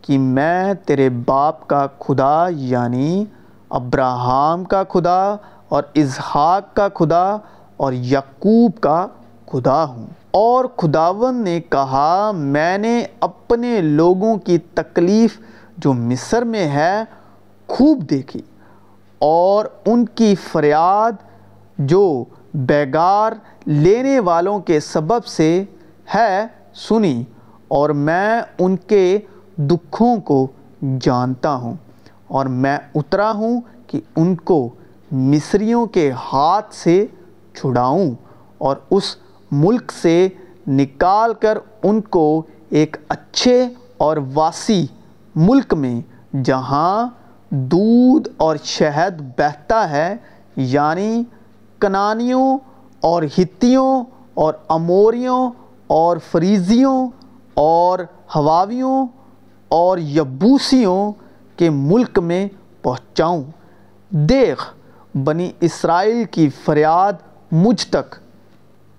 کہ 0.00 0.18
میں 0.18 0.74
تیرے 0.74 1.08
باپ 1.08 1.66
کا 1.66 1.86
خدا 1.98 2.46
یعنی 2.48 3.24
ابراہم 3.70 4.64
کا 4.64 4.82
خدا 4.88 5.36
اور 5.68 5.82
اظہاق 5.94 6.76
کا 6.76 6.88
خدا 6.94 7.36
اور 7.76 7.92
یعقوب 7.92 8.70
کا 8.80 9.06
خدا 9.46 9.84
ہوں۔ 9.84 10.06
اور 10.34 10.64
خداون 10.76 11.42
نے 11.44 11.60
کہا، 11.60 12.30
میں 12.34 12.78
نے 12.78 13.04
اپنے 13.20 13.80
لوگوں 13.80 14.36
کی 14.36 14.58
تکلیف 14.58 15.38
جو 15.78 15.92
مصر 15.92 16.44
میں 16.44 16.68
ہے 16.68 17.02
خوب 17.68 18.02
دیکھی 18.10 18.40
اور 19.18 19.64
ان 19.86 20.04
کی 20.04 20.34
فریاد 20.52 21.12
جو 21.78 22.24
بیگار 22.54 23.32
لینے 23.66 24.18
والوں 24.20 24.58
کے 24.60 24.80
سبب 24.80 25.26
سے 25.26 25.64
ہے 26.14 26.46
سنی 26.74 27.24
اور 27.68 27.90
میں 27.90 28.42
ان 28.58 28.76
کے 28.76 29.18
دکھوں 29.56 30.16
کو 30.20 30.46
جانتا 31.00 31.54
ہوں 31.54 31.74
اور 32.26 32.46
میں 32.46 32.78
اترا 32.94 33.30
ہوں 33.32 33.60
کہ 33.86 34.00
ان 34.16 34.34
کو 34.34 34.68
مصریوں 35.10 35.86
کے 35.86 36.10
ہاتھ 36.10 36.74
سے 36.74 37.06
چھڑاؤں 37.54 38.10
اور 38.58 38.76
اس 38.90 39.16
ملک 39.62 39.92
سے 40.02 40.28
نکال 40.66 41.34
کر 41.34 41.58
ان 41.82 42.00
کو 42.00 42.42
ایک 42.70 42.96
اچھے 43.08 43.66
اور 43.96 44.16
واسی 44.34 44.86
ملک 45.34 45.74
میں 45.74 46.00
جہاں 46.44 47.08
دودھ 47.50 48.28
اور 48.36 48.56
شہد 48.64 49.20
بہتا 49.38 49.90
ہے 49.90 50.16
یعنی 50.56 51.22
کنانیوں 51.78 52.58
اور 53.00 53.22
ہتیوں 53.38 54.04
اور 54.34 54.54
اموریوں 54.68 55.50
اور 55.86 56.16
فریزیوں 56.30 57.08
اور 57.54 57.98
ہواویوں 58.34 59.06
اور 59.68 59.98
یبوسیوں 59.98 61.12
کے 61.56 61.70
ملک 61.70 62.18
میں 62.18 62.48
پہنچاؤں۔ 62.82 63.42
دیکھ، 64.10 64.62
بنی 65.16 65.50
اسرائیل 65.60 66.24
کی 66.30 66.48
فریاد 66.64 67.12
مجھ 67.52 67.86
تک 67.86 68.14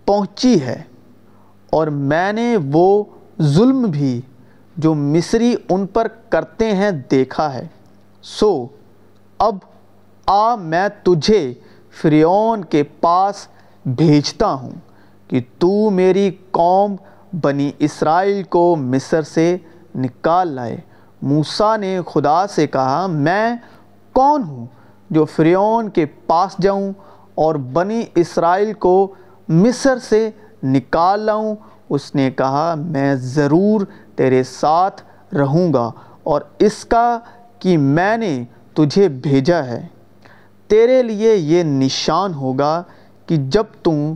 پہنچی 0.05 0.61
ہے۔ 0.61 0.81
اور 1.69 1.87
میں 1.87 2.33
نے 2.33 2.57
وہ 2.73 3.03
ظلم 3.41 3.81
بھی 3.81 4.21
جو 4.77 4.93
مصری 4.93 5.55
ان 5.69 5.87
پر 5.87 6.07
کرتے 6.29 6.75
ہیں 6.75 6.91
دیکھا 6.91 7.53
ہے۔ 7.53 7.67
سو، 8.21 8.67
اب 9.37 9.55
آ، 10.25 10.55
میں 10.55 10.89
تجھے 11.03 11.53
فریون 12.01 12.65
کے 12.65 12.83
پاس 12.83 13.47
بھیجتا 13.85 14.53
ہوں 14.53 14.71
کہ 15.27 15.39
تو 15.59 15.89
میری 15.89 16.31
قوم 16.51 16.95
بنی 17.43 17.71
اسرائیل 17.79 18.43
کو 18.43 18.75
مصر 18.75 19.21
سے 19.21 19.57
نکال 19.95 20.47
لائے۔ 20.47 20.77
موسیٰ 21.21 21.77
نے 21.77 21.99
خدا 22.07 22.47
سے 22.47 22.67
کہا، 22.67 23.07
میں 23.07 23.55
کون 24.13 24.43
ہوں 24.43 24.65
جو 25.09 25.25
فریون 25.25 25.89
کے 25.89 26.05
پاس 26.05 26.55
جاؤں 26.61 26.93
اور 27.35 27.55
بنی 27.55 28.03
اسرائیل 28.15 28.73
کو 28.73 29.15
مصر 29.47 29.97
سے 29.99 30.29
نکال 30.63 31.19
لاؤں۔ 31.19 31.55
اس 31.89 32.15
نے 32.15 32.31
کہا، 32.31 32.75
میں 32.75 33.15
ضرور 33.15 33.81
تیرے 34.15 34.43
ساتھ 34.43 35.01
رہوں 35.35 35.73
گا 35.73 35.91
اور 36.23 36.41
اس 36.59 36.85
کا 36.85 37.19
کہ 37.59 37.77
میں 37.77 38.17
نے 38.17 38.43
تجھے 38.73 39.07
بھیجا 39.07 39.65
ہے۔ 39.65 39.87
تیرے 40.67 41.03
لیے 41.03 41.35
یہ 41.35 41.63
نشان 41.63 42.33
ہوگا 42.33 42.83
کہ 43.25 43.35
جب 43.35 43.63
تم 43.83 44.13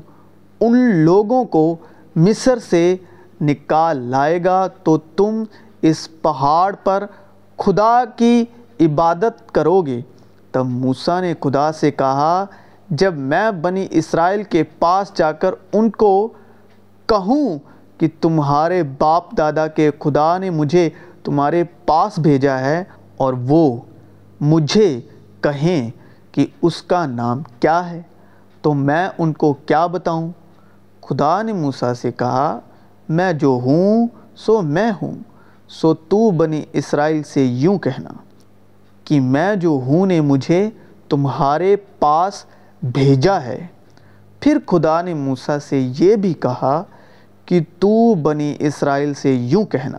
ان 0.59 0.95
لوگوں 0.95 1.43
کو 1.43 1.75
مصر 2.15 2.59
سے 2.59 2.95
نکال 3.41 3.98
لائے 3.98 4.43
گا 4.43 4.67
تو 4.67 4.98
تم 4.98 5.43
اس 5.81 6.21
پہاڑ 6.21 6.75
پر 6.83 7.05
خدا 7.57 8.03
کی 8.15 8.45
عبادت 8.79 9.51
کرو 9.51 9.81
گے۔ 9.81 10.01
تب 10.51 10.65
موسیٰ 10.65 11.21
نے 11.21 11.33
خدا 11.39 11.71
سے 11.71 11.91
کہا 11.91 12.45
جب 12.89 13.17
میں 13.17 13.51
بنی 13.51 13.88
اسرائیل 13.91 14.43
کے 14.43 14.63
پاس 14.63 15.12
جا 15.15 15.31
کر 15.31 15.53
ان 15.74 15.89
کو 15.89 16.34
کہوں 17.05 17.58
کہ 17.98 18.08
تمہارے 18.22 18.84
باپ 18.84 19.38
دادا 19.38 19.67
کے 19.67 19.89
خدا 20.00 20.38
نے 20.38 20.50
مجھے 20.50 20.89
تمہارے 21.24 21.63
پاس 21.63 22.19
بھیجا 22.19 22.60
ہے 22.60 22.84
اور 23.17 23.34
وہ 23.48 23.81
مجھے 24.41 25.00
کہیں 25.41 25.89
کہ 26.31 26.46
اس 26.62 26.81
کا 26.81 27.05
نام 27.05 27.41
کیا 27.60 27.89
ہے، 27.89 28.01
تو 28.62 28.74
میں 28.74 29.10
ان 29.17 29.34
کو 29.34 29.53
کیا 29.53 29.86
بتاؤں؟ 29.86 30.31
خدا 31.01 31.41
نے 31.41 31.53
موسیٰ 31.53 31.93
سے 31.93 32.12
کہا، 32.12 32.60
میں 33.10 33.34
جو 33.34 33.60
ہوں، 33.63 34.08
سو 34.36 34.62
میں 34.62 34.91
ہوں، 35.01 35.13
سو 35.69 35.93
تو 35.93 36.29
بنی 36.31 36.62
اسرائیل 36.74 37.24
سے 37.24 37.43
یوں 37.43 37.77
کہنا 37.77 38.10
کہ 39.03 39.19
میں 39.19 39.55
جو 39.55 39.69
ہوں 39.86 40.05
نے 40.05 40.22
مجھے 40.22 40.69
تمہارے 41.10 41.75
پاس 41.75 42.46
بھیجا 42.83 43.41
ہے۔ 43.41 43.67
پھر 44.39 44.57
خدا 44.67 45.01
نے 45.01 45.13
موسیٰ 45.13 45.57
سے 45.57 45.88
یہ 46.00 46.15
بھی 46.15 46.33
کہا 46.33 46.83
کہ 47.45 47.59
تو 47.79 48.15
بنی 48.15 48.55
اسرائیل 48.59 49.13
سے 49.13 49.33
یوں 49.33 49.65
کہنا 49.65 49.98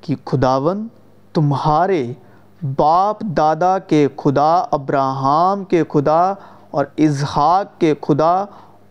کہ 0.00 0.14
خداون، 0.24 0.88
تمہارے 1.32 2.12
باپ 2.76 3.20
دادا 3.20 3.78
کے 3.78 4.08
خدا، 4.16 4.64
ابراہم 4.70 5.64
کے 5.64 5.84
خدا 5.88 6.32
اور 6.70 6.84
اظہاق 6.98 7.80
کے 7.80 7.94
خدا 8.02 8.44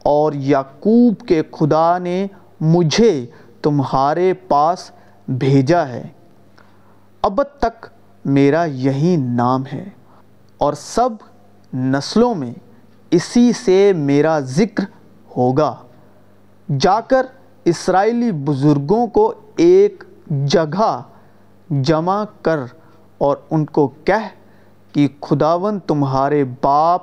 اور 0.03 0.33
یعقوب 0.33 1.27
کے 1.27 1.41
خدا 1.51 1.98
نے 1.98 2.27
مجھے 2.62 3.25
تمہارے 3.62 4.33
پاس 4.33 4.91
بھیجا 5.27 5.88
ہے۔ 5.88 6.07
اب 7.21 7.41
تک 7.60 7.86
میرا 8.25 8.63
یہی 8.63 9.15
نام 9.15 9.63
ہے 9.74 9.89
اور 10.57 10.74
سب 10.74 11.10
نسلوں 11.74 12.36
میں 12.36 12.53
اسی 13.12 13.51
سے 13.65 13.94
میرا 13.96 14.39
ذکر 14.39 14.84
ہوگا۔ 15.38 15.75
جا 16.80 17.00
کر 17.01 17.25
اسرائیلی 17.65 18.32
بزرگوں 18.32 19.08
کو 19.08 19.34
ایک 19.56 20.03
جگہ 20.30 21.01
جمع 21.70 22.24
کر 22.41 22.60
اور 23.18 23.38
ان 23.50 23.65
کو 23.65 23.88
کہہ 24.03 24.30
کہ 24.94 25.08
خداون 25.22 25.80
تمہارے 25.80 26.44
باپ، 26.62 27.01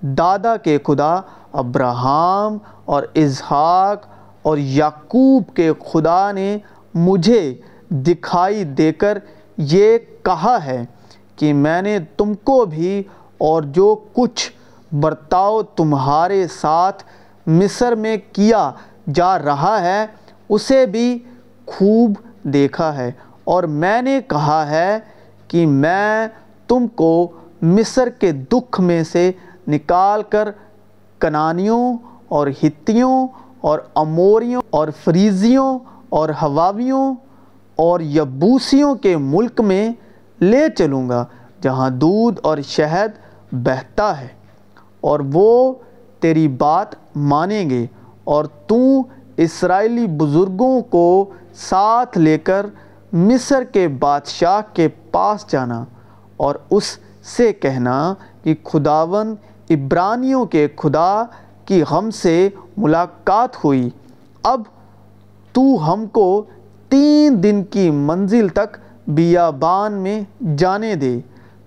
دادا 0.00 0.56
کے 0.56 0.78
خدا 0.86 1.20
ابراہم 1.52 2.56
اور 2.84 3.02
اظہاق 3.14 4.06
اور 4.42 4.58
یعقوب 4.58 5.42
کے 5.54 5.72
خدا 5.92 6.32
نے 6.32 6.58
مجھے 6.94 7.54
دکھائی 7.90 8.64
دے 8.64 8.92
کر 8.92 9.18
یہ 9.56 9.98
کہا 10.22 10.58
ہے 10.64 10.84
کہ 11.36 11.52
میں 11.54 11.82
نے 11.82 11.98
تم 12.16 12.34
کو 12.34 12.64
بھی 12.64 13.02
اور 13.38 13.62
جو 13.62 13.94
کچھ 14.12 14.52
برتاؤ 14.92 15.62
تمہارے 15.62 16.46
ساتھ 16.48 17.04
مصر 17.46 17.94
میں 17.94 18.16
کیا 18.32 18.70
جا 19.14 19.38
رہا 19.38 19.80
ہے، 19.80 20.06
اسے 20.48 20.86
بھی 20.86 21.18
خوب 21.66 22.12
دیکھا 22.42 22.96
ہے۔ 22.96 23.12
اور 23.44 23.62
میں 23.62 24.02
نے 24.02 24.20
کہا 24.28 24.70
ہے 24.70 24.98
کہ 25.48 25.66
میں 25.66 26.28
تم 26.68 26.86
کو 26.86 27.28
مصر 27.62 28.08
کے 28.08 28.32
دکھ 28.32 28.80
میں 28.80 29.02
سے 29.02 29.32
نکال 29.68 30.22
کر 30.22 30.48
کنانیوں 31.18 31.98
اور 32.28 32.46
ہتیوں 32.62 33.28
اور 33.60 33.78
اموریوں 33.94 34.62
اور 34.70 34.88
فریزیوں 35.04 35.78
اور 36.08 36.28
ہواویوں 36.42 37.14
اور 37.76 38.00
یبوسیوں 38.00 38.94
کے 38.94 39.16
ملک 39.16 39.60
میں 39.60 39.90
لے 40.40 40.66
چلوں 40.78 41.08
گا، 41.08 41.24
جہاں 41.60 41.90
دودھ 41.90 42.40
اور 42.42 42.58
شہد 42.64 43.10
بہتا 43.52 44.20
ہے۔ 44.20 44.37
اور 45.00 45.20
وہ 45.32 45.72
تیری 46.20 46.48
بات 46.48 46.86
مانیں 47.16 47.70
گے 47.70 47.86
اور 48.24 48.44
تو 48.44 49.02
اسرائیلی 49.36 50.06
بزرگوں 50.06 50.80
کو 50.80 51.30
ساتھ 51.54 52.18
لے 52.18 52.38
کر 52.38 52.66
مصر 53.12 53.64
کے 53.64 53.88
بادشاہ 53.88 54.60
کے 54.74 54.88
پاس 54.88 55.44
جانا 55.48 55.84
اور 56.36 56.54
اس 56.70 56.98
سے 57.36 57.52
کہنا 57.52 58.14
کہ 58.42 58.54
خداون 58.64 59.34
عبرانیوں 59.70 60.44
کے 60.44 60.68
خدا 60.76 61.24
کی 61.64 61.82
ہم 61.90 62.10
سے 62.10 62.48
ملاقات 62.76 63.64
ہوئی۔ 63.64 63.90
اب 64.42 64.62
تو 65.52 65.92
ہم 65.92 66.06
کو 66.06 66.44
تین 66.88 67.42
دن 67.42 67.64
کی 67.64 67.90
منزل 67.90 68.48
تک 68.48 68.76
بیابان 69.08 69.92
میں 69.92 70.20
جانے 70.58 70.94
دے 70.94 71.20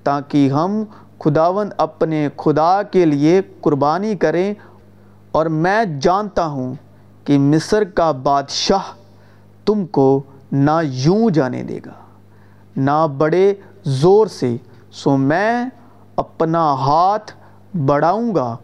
تاکہ 0.04 0.50
ہم 0.50 0.84
خداون 1.24 1.70
اپنے 1.78 2.30
خدا 2.38 2.84
کے 2.84 3.06
لیے 3.06 3.42
قربانی 3.62 4.16
کریں 4.16 4.54
اور 5.32 5.46
میں 5.46 5.86
جانتا 5.86 6.46
ہوں 6.46 6.74
کہ 7.24 7.38
مصر 7.40 7.84
کا 7.84 8.12
بادشاہ 8.12 8.92
تم 9.66 9.86
کو 9.86 10.22
نہ 10.52 10.80
یوں 10.84 11.30
جانے 11.30 11.64
دے 11.64 11.80
گا، 11.86 11.94
نہ 12.76 13.08
بڑے 13.18 13.54
زور 13.84 14.28
سے، 14.28 14.56
سو 14.92 15.18
میں 15.18 15.66
اپنا 16.16 16.74
ہاتھ 16.74 17.32
بڑھاؤں 17.86 18.36
گا 18.36 18.58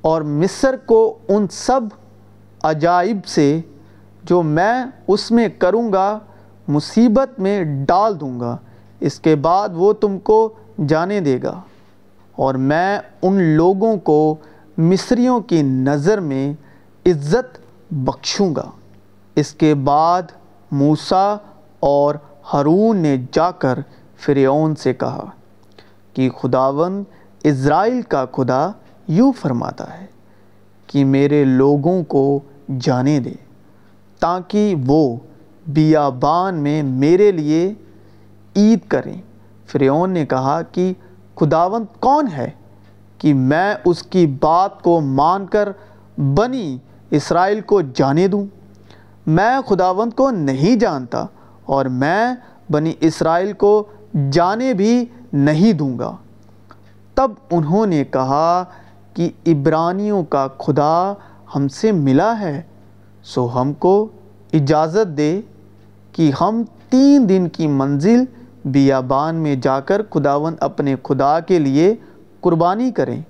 اور 0.00 0.22
مصر 0.22 0.76
کو 0.86 1.18
ان 1.28 1.46
سب 1.50 1.80
عجائب 2.62 3.26
سے 3.26 3.60
جو 4.24 4.42
میں 4.42 4.84
اس 5.08 5.30
میں 5.30 5.48
کروں 5.48 5.92
گا، 5.92 6.18
مصیبت 6.68 7.40
میں 7.40 7.64
ڈال 7.64 8.20
دوں 8.20 8.40
گا۔ 8.40 8.56
اس 9.02 9.20
کے 9.20 9.36
بعد 9.36 9.68
وہ 9.72 9.92
تم 9.92 10.18
کو 10.18 10.52
جانے 10.88 11.20
دے 11.20 11.38
گا۔ 11.42 11.60
اور 12.32 12.54
میں 12.54 12.98
ان 13.22 13.42
لوگوں 13.42 13.96
کو 13.96 14.36
مصریوں 14.78 15.40
کی 15.40 15.62
نظر 15.62 16.20
میں 16.20 16.52
عزت 17.06 17.58
بخشوں 17.90 18.54
گا۔ 18.56 18.70
اس 19.36 19.52
کے 19.52 19.74
بعد 19.74 20.22
موسیٰ 20.70 21.36
اور 21.80 22.14
ہارون 22.54 22.96
نے 22.96 23.16
جا 23.32 23.50
کر 23.50 23.78
فرعون 24.18 24.74
سے 24.74 24.94
کہا 24.94 25.24
کہ 26.12 26.30
خداون 26.30 27.04
اسرائیل 27.42 28.02
کا 28.02 28.24
خدا 28.32 28.70
یوں 29.08 29.32
فرماتا 29.32 30.00
ہے 30.00 30.06
کہ 30.86 31.04
میرے 31.04 31.44
لوگوں 31.44 32.04
کو 32.04 32.40
جانے 32.80 33.20
دے 33.20 33.34
تاکہ 34.20 34.74
وہ 34.86 35.16
بیابان 35.66 36.54
میں 36.54 36.82
میرے 36.82 37.32
لیے 37.32 37.74
عید 38.56 38.78
کریں۔ 38.88 39.20
فرعون 39.66 40.10
نے 40.10 40.26
کہا 40.26 40.62
کہ 40.62 40.92
خداون 41.34 41.84
کون 42.00 42.26
ہے 42.36 42.50
کہ 43.18 43.34
میں 43.34 43.74
اس 43.84 44.02
کی 44.02 44.26
بات 44.26 44.82
کو 44.82 45.00
مان 45.00 45.46
کر 45.46 45.68
بنی 46.18 46.78
اسرائیل 47.10 47.60
کو 47.60 47.80
جانے 47.80 48.28
دوں؟ 48.28 48.46
میں 49.26 49.60
خداوند 49.66 50.12
کو 50.12 50.30
نہیں 50.30 50.76
جانتا 50.76 51.26
اور 51.64 51.86
میں 51.86 52.34
بنی 52.70 52.92
اسرائیل 53.00 53.52
کو 53.52 53.84
جانے 54.32 54.74
بھی 54.74 55.04
نہیں 55.32 55.72
دوں 55.72 55.98
گا۔ 55.98 56.16
تب 57.14 57.30
انہوں 57.50 57.86
نے 57.86 58.04
کہا 58.04 58.64
کہ 59.14 59.30
عبرانیوں 59.46 60.24
کا 60.24 60.48
خدا 60.58 61.14
ہم 61.56 61.68
سے 61.68 61.92
ملا 61.92 62.40
ہے، 62.40 62.62
سو 63.24 63.60
ہم 63.60 63.72
کو 63.72 64.08
اجازت 64.52 65.16
دے 65.16 65.40
کہ 66.12 66.30
ہم 66.40 66.62
تین 66.88 67.28
دن 67.28 67.48
کی 67.48 67.66
منزل 67.66 68.24
بیابان 68.64 69.34
میں 69.34 69.54
جا 69.54 69.80
کر 69.80 70.02
خداون 70.10 70.54
اپنے 70.60 70.94
خدا 71.02 71.40
کے 71.40 71.58
لیے 71.58 71.94
قربانی 72.40 72.90
کریں۔ 72.90 73.22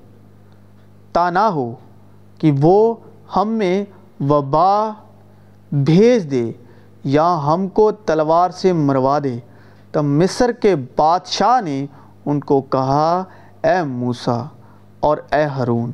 تا 1.12 1.30
نہ 1.30 1.38
ہو 1.38 1.74
کہ 2.38 2.52
وہ 2.60 2.94
ہم 3.36 3.48
میں 3.48 3.84
وبا 4.20 4.90
بھیج 5.72 6.30
دے 6.30 6.52
یا 7.04 7.40
ہم 7.46 7.68
کو 7.68 7.92
تلوار 7.92 8.50
سے 8.50 8.72
مروا 8.72 9.18
دے۔ 9.24 9.38
تب 9.92 10.04
مصر 10.04 10.52
کے 10.52 10.76
بادشاہ 10.96 11.60
نے 11.60 11.86
ان 12.26 12.40
کو 12.40 12.60
کہا، 12.60 13.24
اے 13.64 13.82
موسیٰ 13.82 14.44
اور 15.00 15.16
اے 15.32 15.44
ہرون 15.44 15.90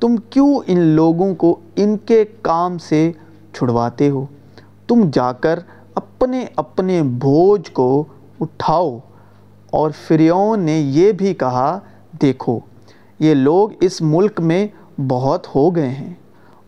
تم 0.00 0.16
کیوں 0.16 0.58
ان 0.66 0.78
لوگوں 0.78 1.34
کو 1.34 1.60
ان 1.76 1.96
کے 1.96 2.24
کام 2.42 2.78
سے 2.78 3.12
چھڑواتے 3.52 4.10
ہو؟ 4.10 4.26
تم 4.86 5.10
جا 5.12 5.32
کر 5.32 5.58
اپنے 5.94 6.44
اپنے 6.56 7.02
بوجھ 7.02 7.70
کو 7.72 8.04
اٹھاؤ۔ 8.40 8.98
اور 9.70 9.90
فریون 10.06 10.60
نے 10.60 10.80
یہ 10.80 11.12
بھی 11.12 11.34
کہا، 11.34 11.78
دیکھو، 12.22 12.58
یہ 13.18 13.34
لوگ 13.34 13.68
اس 13.80 14.02
ملک 14.02 14.40
میں 14.40 14.66
بہت 15.08 15.46
ہو 15.54 15.76
گئے 15.76 15.88
ہیں 15.88 16.14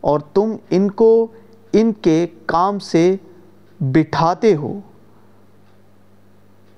اور 0.01 0.19
تم 0.19 0.55
ان 0.69 0.91
کو 0.91 1.27
ان 1.73 1.93
کے 1.93 2.27
کام 2.45 2.79
سے 2.79 3.15
بٹھاتے 3.79 4.55
ہو۔ 4.55 4.79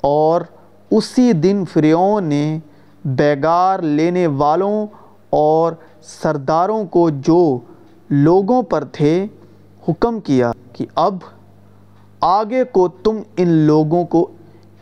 اور 0.01 0.41
اسی 0.91 1.33
دن 1.33 1.63
فریون 1.73 2.23
نے 2.23 2.59
بیگار 3.05 3.79
لینے 3.79 4.27
والوں 4.27 4.87
اور 5.29 5.73
سرداروں 6.03 6.85
کو 6.85 7.09
جو 7.09 7.59
لوگوں 8.09 8.61
پر 8.61 8.83
تھے، 8.83 9.27
حکم 9.89 10.19
کیا 10.19 10.51
کہ 10.73 10.85
اب 10.95 11.17
آگے 12.21 12.63
کو 12.63 12.87
تم 12.87 13.17
ان 13.37 13.47
لوگوں 13.47 14.05
کو 14.05 14.31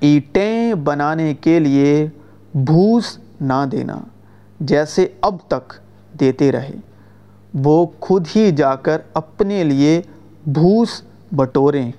اینٹیں 0.01 0.73
بنانے 0.73 1.33
کے 1.33 1.59
لیے 1.59 2.07
بھوس 2.53 3.17
نہ 3.41 3.65
دینا، 3.71 3.97
جیسے 4.59 5.07
اب 5.21 5.35
تک 5.47 5.73
دیتے 6.19 6.51
رہے۔ 6.51 6.75
وہ 7.63 7.85
خود 7.99 8.27
ہی 8.35 8.51
جا 8.51 8.75
کر 8.75 9.01
اپنے 9.13 9.63
لیے 9.63 10.01
بھوس 10.45 11.01
بٹوریں 11.31 11.91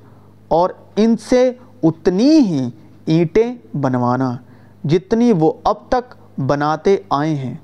اور 0.48 0.70
ان 0.96 1.14
سے 1.16 1.52
اتنی 1.82 2.38
ہی 2.38 2.70
اینٹیں 3.06 3.54
بنوانا 3.74 4.36
جتنی 4.84 5.32
وہ 5.40 5.52
اب 5.64 5.76
تک 5.88 6.14
بناتے 6.40 6.96
آئے 7.10 7.34
ہیں۔ 7.34 7.54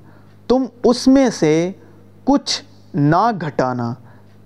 تم 0.47 0.63
اس 0.83 1.07
میں 1.07 1.29
سے 1.29 1.71
کچھ 2.23 2.63
نہ 2.93 3.31
گھٹانا، 3.41 3.93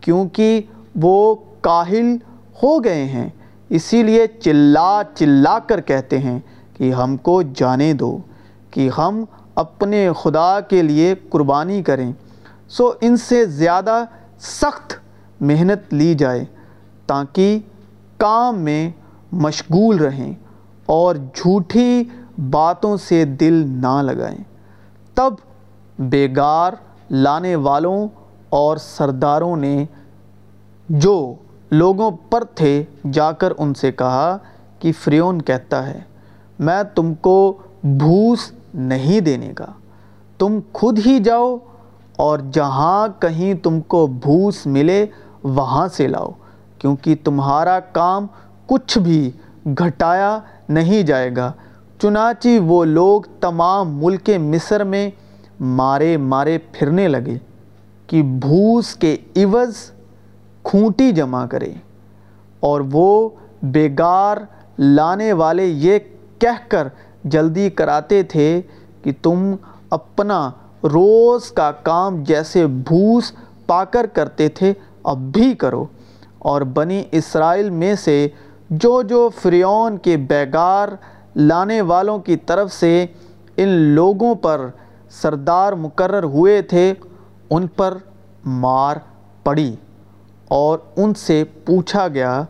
کیونکہ 0.01 0.61
وہ 1.01 1.35
کاہل 1.61 2.15
ہو 2.63 2.83
گئے 2.83 3.05
ہیں۔ 3.05 3.29
اسی 3.75 4.03
لیے 4.03 4.27
چلا 4.27 5.01
چلا 5.15 5.57
کر 5.59 5.81
کہتے 5.81 6.17
ہیں 6.19 6.39
کہ 6.73 6.93
ہم 6.93 7.17
کو 7.17 7.41
جانے 7.55 7.93
دو، 7.93 8.17
کہ 8.71 8.89
ہم 8.97 9.23
اپنے 9.55 10.09
خدا 10.19 10.59
کے 10.59 10.81
لیے 10.81 11.13
قربانی 11.29 11.81
کریں۔ 11.83 12.11
سو 12.67 12.91
ان 13.01 13.17
سے 13.17 13.45
زیادہ 13.45 14.03
سخت 14.39 14.93
محنت 15.41 15.93
لی 15.93 16.13
جائے 16.13 16.43
تاکہ 17.07 17.59
کام 18.17 18.59
میں 18.59 18.89
مشغول 19.31 19.99
رہیں 19.99 20.33
اور 20.85 21.15
جھوٹی 21.15 22.03
باتوں 22.49 22.97
سے 22.97 23.23
دل 23.39 23.53
نہ 23.67 24.01
لگائیں۔ 24.01 24.43
تب 25.13 25.33
بیگار 25.99 26.73
لانے 27.09 27.55
والوں 27.55 28.07
اور 28.49 28.77
سرداروں 28.77 29.55
نے 29.57 29.85
جو 30.89 31.15
لوگوں 31.73 32.09
پر 32.29 32.43
تھے 32.55 32.83
جا 33.13 33.31
کر 33.31 33.53
ان 33.57 33.73
سے 33.73 33.91
کہا 33.91 34.37
کہ 34.79 34.91
فریون 35.03 35.41
کہتا 35.41 35.85
ہے، 35.87 35.99
میں 36.59 36.81
تم 36.95 37.13
کو 37.21 37.37
بھوس 37.83 38.51
نہیں 38.73 39.19
دینے 39.19 39.51
کا 39.55 39.65
تم 40.39 40.59
خود 40.73 40.99
ہی 41.05 41.17
جاؤ 41.19 41.55
اور 42.15 42.39
جہاں 42.53 43.07
کہیں 43.19 43.53
تم 43.63 43.79
کو 43.87 44.05
بھوس 44.21 44.65
ملے 44.65 45.05
وہاں 45.43 45.87
سے 45.93 46.07
لاؤ، 46.07 46.31
کیونکہ 46.79 47.15
تمہارا 47.23 47.79
کام 47.93 48.27
کچھ 48.67 48.97
بھی 48.97 49.29
گھٹایا 49.77 50.37
نہیں 50.69 51.01
جائے 51.03 51.35
گا۔ 51.35 51.51
چنانچہ 52.01 52.59
وہ 52.65 52.83
لوگ 52.85 53.21
تمام 53.39 53.97
ملک 53.97 54.29
مصر 54.41 54.83
میں 54.83 55.09
مارے 55.59 56.15
مارے 56.17 56.57
پھرنے 56.71 57.07
لگے 57.07 57.37
کہ 58.07 58.21
بھوس 58.41 58.93
کے 58.95 59.15
عوض 59.35 59.75
کھونٹی 60.63 61.11
جمع 61.11 61.45
کرے 61.45 61.73
اور 62.59 62.81
وہ 62.91 63.29
بیگار 63.63 64.37
لانے 64.79 65.33
والے 65.33 65.65
یہ 65.65 65.99
کہہ 66.39 66.69
کر 66.69 66.87
جلدی 67.23 67.69
کراتے 67.69 68.23
تھے 68.23 68.61
کہ 69.01 69.11
تم 69.21 69.55
اپنا 69.89 70.51
روز 70.83 71.51
کا 71.51 71.71
کام 71.71 72.23
جیسے 72.23 72.67
بھوس 72.67 73.31
پا 73.67 73.83
کر 73.83 74.05
کرتے 74.05 74.49
تھے، 74.49 74.73
اب 75.03 75.17
بھی 75.17 75.53
کرو۔ 75.53 75.85
اور 76.39 76.61
بنی 76.61 77.03
اسرائیل 77.11 77.69
میں 77.69 77.95
سے 77.95 78.27
جو 78.69 79.01
جو 79.01 79.29
فریون 79.41 79.97
کے 79.97 80.17
بیگار 80.17 80.89
لانے 81.35 81.81
والوں 81.81 82.19
کی 82.19 82.35
طرف 82.35 82.73
سے 82.73 83.05
ان 83.57 83.69
لوگوں 83.69 84.35
پر 84.35 84.67
سردار 85.09 85.73
مقرر 85.73 86.23
ہوئے 86.23 86.61
تھے، 86.61 86.93
ان 87.49 87.67
پر 87.67 87.97
مار 88.45 88.97
پڑی۔ 89.43 89.75
اور 90.53 90.79
ان 90.95 91.13
سے 91.13 91.43
پوچھا 91.65 92.07
گیا 92.07 92.43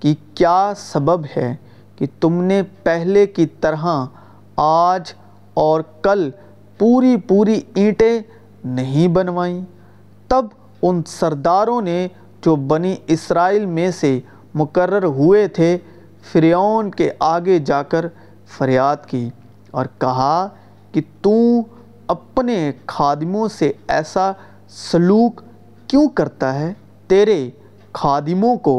کہ 0.00 0.14
کیا 0.34 0.72
سبب 0.76 1.24
ہے 1.36 1.54
کہ 1.96 2.06
تم 2.20 2.42
نے 2.42 2.62
پہلے 2.82 3.26
کی 3.26 3.46
طرح 3.46 3.86
آج 4.56 5.12
اور 5.54 5.80
کل 6.02 6.30
پوری 6.78 7.16
پوری 7.16 7.60
اینٹیں 7.74 8.18
نہیں 8.64 9.08
بنوائیں۔ 9.08 9.64
تب 10.28 10.46
ان 10.82 11.02
سرداروں 11.06 11.80
نے 11.80 12.08
جو 12.42 12.56
بنی 12.56 12.94
اسرائیل 13.06 13.66
میں 13.66 13.90
سے 13.90 14.20
مقرر 14.54 15.04
ہوئے 15.04 15.48
تھے، 15.48 15.78
فریون 16.32 16.90
کے 16.90 17.10
آگے 17.18 17.58
جا 17.58 17.82
کر 17.82 18.06
فریاد 18.48 19.06
کی 19.06 19.28
اور 19.70 19.86
کہا 19.98 20.48
کہ 20.92 21.00
تو 21.22 21.34
اپنے 22.06 22.72
خادموں 22.86 23.48
سے 23.48 23.72
ایسا 23.88 24.30
سلوک 24.68 25.42
کیوں 25.86 26.08
کرتا 26.08 26.54
ہے؟ 26.54 26.72
تیرے 27.08 27.38
خادموں 27.92 28.56
کو 28.56 28.76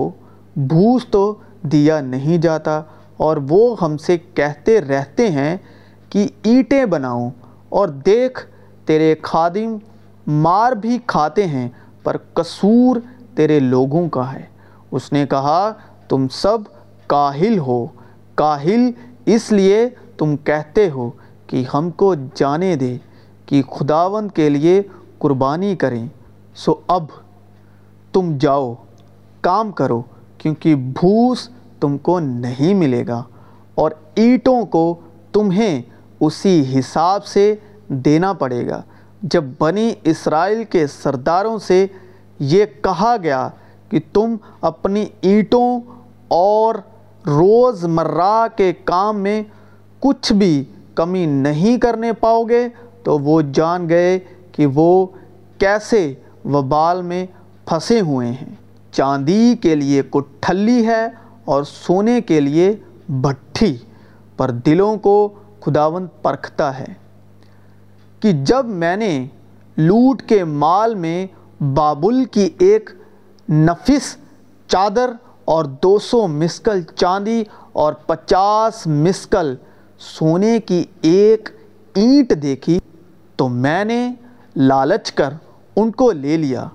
بھوس 0.56 1.06
تو 1.12 1.34
دیا 1.64 2.00
نہیں 2.02 2.38
جاتا، 2.38 2.82
اور 3.18 3.38
وہ 3.50 3.76
ہم 3.82 3.98
سے 3.98 4.18
کہتے 4.34 4.80
رہتے 4.82 5.30
ہیں 5.30 5.56
کہ 6.10 6.28
اینٹیں 6.44 6.86
بناؤں، 6.86 7.30
اور 7.70 7.90
دیکھ 8.06 8.46
تیرے 8.86 9.14
خادم 9.22 9.78
مار 10.28 10.72
بھی 10.82 10.98
کھاتے 11.08 11.46
ہیں، 11.48 11.68
پر 12.04 12.18
قصور 12.34 12.98
تیرے 13.36 13.60
لوگوں 13.60 14.08
کا 14.10 14.32
ہے۔ 14.34 14.44
اس 14.92 15.12
نے 15.14 15.26
کہا، 15.30 15.72
تم 16.10 16.28
سب 16.32 16.58
کاہل 17.08 17.58
ہو، 17.60 17.86
کاہل 18.36 18.90
اس 19.26 19.52
لیے 19.52 19.88
تم 20.18 20.36
کہتے 20.44 20.90
ہو 20.90 21.10
کہ 21.48 21.64
ہم 21.74 21.90
کو 21.92 22.14
جانے 22.36 22.76
دے، 22.76 22.96
کہ 23.46 23.62
خداوند 23.72 24.32
کے 24.32 24.50
لیے 24.50 24.82
قربانی 25.20 25.76
کریں۔ 25.76 26.06
سو 26.56 26.76
اب 26.88 27.04
تم 28.16 28.32
جاؤ، 28.40 28.74
کام 29.42 29.72
کرو، 29.72 30.02
کیونکہ 30.38 30.76
بھوس 30.76 31.50
تم 31.80 31.98
کو 31.98 32.20
نہیں 32.20 32.74
ملے 32.74 33.06
گا 33.08 33.24
اور 33.76 33.92
اینٹوں 34.16 34.66
کو 34.66 34.84
تمہیں 35.32 35.82
اسی 36.20 36.62
حساب 36.76 37.26
سے 37.26 37.54
دینا 37.88 38.32
پڑے 38.34 38.68
گا۔ 38.68 38.82
جب 39.22 39.44
بنی 39.60 39.94
اسرائیل 40.04 40.64
کے 40.64 40.86
سرداروں 40.88 41.58
سے 41.58 41.86
یہ 42.40 42.66
کہا 42.82 43.16
گیا 43.24 43.48
کہ 43.90 44.00
تم 44.14 44.36
اپنی 44.62 45.06
اینٹوں 45.22 45.80
اور 46.28 46.76
روز 47.28 47.84
مرہ 47.86 48.48
کے 48.56 48.72
کام 48.86 49.20
میں 49.20 49.42
کچھ 50.00 50.34
بھی 50.34 50.64
کمی 50.96 51.26
نہیں 51.26 51.78
کرنے 51.78 52.14
پاؤ 52.14 52.44
گے، 52.44 52.68
تو 53.04 53.18
وہ 53.20 53.42
جان 53.54 53.90
گئے 53.90 54.20
کہ 54.52 54.66
وہ 54.74 55.06
کیسے 55.58 56.14
وبال 56.46 57.02
میں 57.02 57.26
پھنسے 57.66 58.00
ہوئے 58.00 58.28
ہیں۔ 58.28 58.56
چاندی 58.92 59.56
کے 59.62 59.76
لیے 59.76 60.02
کٹھلی 60.02 60.88
ہے 60.88 61.06
اور 61.46 61.64
سونے 61.64 62.22
کے 62.22 62.40
لیے 62.40 62.76
بھٹھی، 63.10 63.78
پر 64.38 64.52
دلوں 64.52 64.98
کو 64.98 65.34
خداوند 65.62 66.08
پرکھتا 66.22 66.80
ہے۔ 66.80 66.86
کہ 68.20 68.32
جب 68.32 68.66
میں 68.66 68.98
نے 68.98 69.28
لوٹ 69.78 70.22
کے 70.22 70.44
مال 70.44 70.96
میں 70.96 71.28
بابل 71.64 72.26
کی 72.26 72.50
ایک 72.60 72.90
نفس، 73.50 74.18
چادر 74.68 75.10
اور 75.46 75.66
دو 75.66 76.00
سو 76.00 76.28
مسکل 76.28 76.82
چاندی 76.96 77.44
اور 77.74 77.94
پچاس 77.94 78.88
مسکل 78.88 79.56
سونے 80.00 80.60
کی 80.60 80.84
ایک 81.02 81.50
اینٹ 81.94 82.34
دیکھی، 82.42 82.80
تو 83.36 83.50
میں 83.50 83.86
نے 83.86 84.14
لالچ 84.56 85.12
کر 85.12 85.34
ان 85.76 85.92
کو 85.92 86.12
لے 86.12 86.38
لیا۔ 86.38 86.68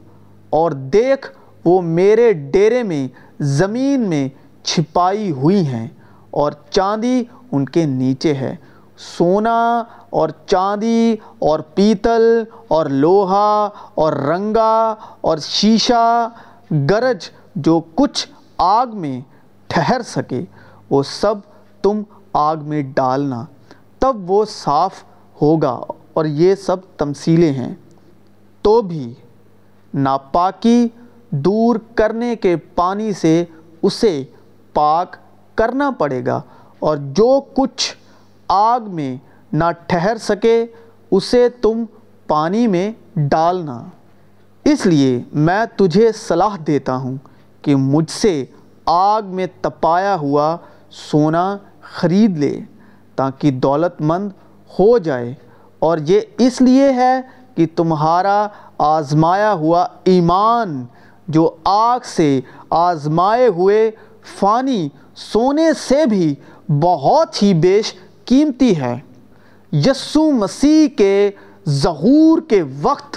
اور 0.50 0.70
دیکھ 0.70 1.32
وہ 1.64 1.82
میرے 1.82 2.32
ڈیرے 2.32 2.82
میں، 2.82 3.08
زمین 3.42 4.00
میں 4.00 4.28
چھپائی 4.62 5.30
ہوئی 5.30 5.66
ہیں 5.66 5.88
اور 6.30 6.52
چاندی 6.70 7.24
ان 7.52 7.64
کے 7.64 7.84
نیچے 7.84 8.34
ہے۔ 8.34 8.56
سونا 8.96 9.82
اور 10.10 10.28
چاندی 10.46 11.16
اور 11.38 11.60
پیتل 11.60 12.44
اور 12.68 12.86
لوہا 12.86 13.68
اور 13.94 14.12
رنگا 14.12 14.94
اور 15.20 15.38
شیشہ، 15.38 16.28
گرج 16.70 17.30
جو 17.54 17.80
کچھ 17.94 18.28
آگ 18.58 18.86
میں 18.92 19.20
ٹھہر 19.66 20.02
سکے، 20.02 20.44
وہ 20.90 21.02
سب 21.02 21.34
تم 21.82 22.02
آگ 22.32 22.56
میں 22.56 22.82
ڈالنا۔ 22.82 23.44
تب 23.98 24.30
وہ 24.30 24.44
صاف 24.44 25.04
ہوگا 25.42 25.80
اور 26.12 26.24
یہ 26.24 26.54
سب 26.54 26.76
تمثیلیں 26.96 27.52
ہیں۔ 27.52 27.74
تو 28.62 28.82
بھی 28.82 29.14
ناپاکی 29.94 30.88
دور 31.31 31.76
کرنے 31.94 32.37
کے 32.37 32.57
پانی 32.57 33.12
سے 33.12 33.44
اسے 33.83 34.24
پاک 34.74 35.16
کرنا 35.55 35.90
پڑے 35.90 36.26
گا 36.26 36.40
اور 36.79 36.96
جو 36.96 37.40
کچھ 37.55 37.96
آگ 38.48 38.81
میں 38.81 39.16
نہ 39.53 39.64
ٹھہر 39.87 40.16
سکے، 40.16 40.66
اسے 41.11 41.48
تم 41.48 41.85
پانی 42.26 42.66
میں 42.66 42.92
ڈالنا۔ 43.16 43.85
اس 44.64 44.87
لیے 44.87 45.22
میں 45.33 45.64
تجھے 45.76 46.12
صلاح 46.12 46.57
دیتا 46.66 46.96
ہوں 46.96 47.16
کہ 47.62 47.76
مجھ 47.76 48.11
سے 48.11 48.44
آگ 48.87 49.22
میں 49.22 49.46
تپایا 49.61 50.16
ہوا 50.16 50.57
سونا 50.90 51.57
خرید 51.81 52.38
لے 52.38 52.61
تاکہ 53.14 53.50
دولت 53.50 54.00
مند 54.00 54.31
ہو 54.79 54.98
جائے۔ 54.98 55.35
اور 55.79 55.98
یہ 55.98 56.20
اس 56.38 56.61
لیے 56.61 56.92
ہے 56.92 57.20
کہ 57.61 57.66
تمہارا 57.77 58.49
آزمایا 58.79 59.53
ہوا 59.53 59.87
ایمان 60.05 60.87
جو 61.29 61.57
آگ 61.64 61.99
سے 62.05 62.40
آزمائے 62.70 63.46
ہوئے 63.46 63.90
فانی 64.38 64.88
سونے 65.14 65.73
سے 65.88 66.07
بھی 66.07 66.35
بہت 66.81 67.42
ہی 67.42 67.55
بیش 67.55 67.94
قیمتی 68.25 68.77
ہے۔ 68.77 69.01
یسو 69.73 70.31
مسیح 70.31 70.96
کے 70.96 71.31
ظہور 71.68 72.38
کے 72.49 72.62
وقت 72.83 73.16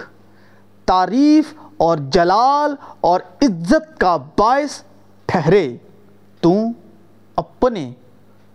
تعریف 0.86 1.54
اور 1.78 1.98
جلال 1.98 2.76
اور 3.02 3.20
عزت 3.42 4.00
کا 4.00 4.18
باعث 4.38 4.84
ٹھہرے۔ 5.26 5.78
تو 6.42 6.54
اپنے 7.36 7.94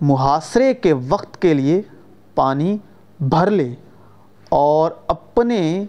محاصرے 0.00 0.74
کے 0.74 0.92
وقت 0.92 1.42
کے 1.42 1.54
لیے 1.54 1.82
پانی 2.34 2.78
بھر 3.20 3.50
لے۔ 3.50 3.74
اور 4.48 4.90
اپنے 5.06 5.84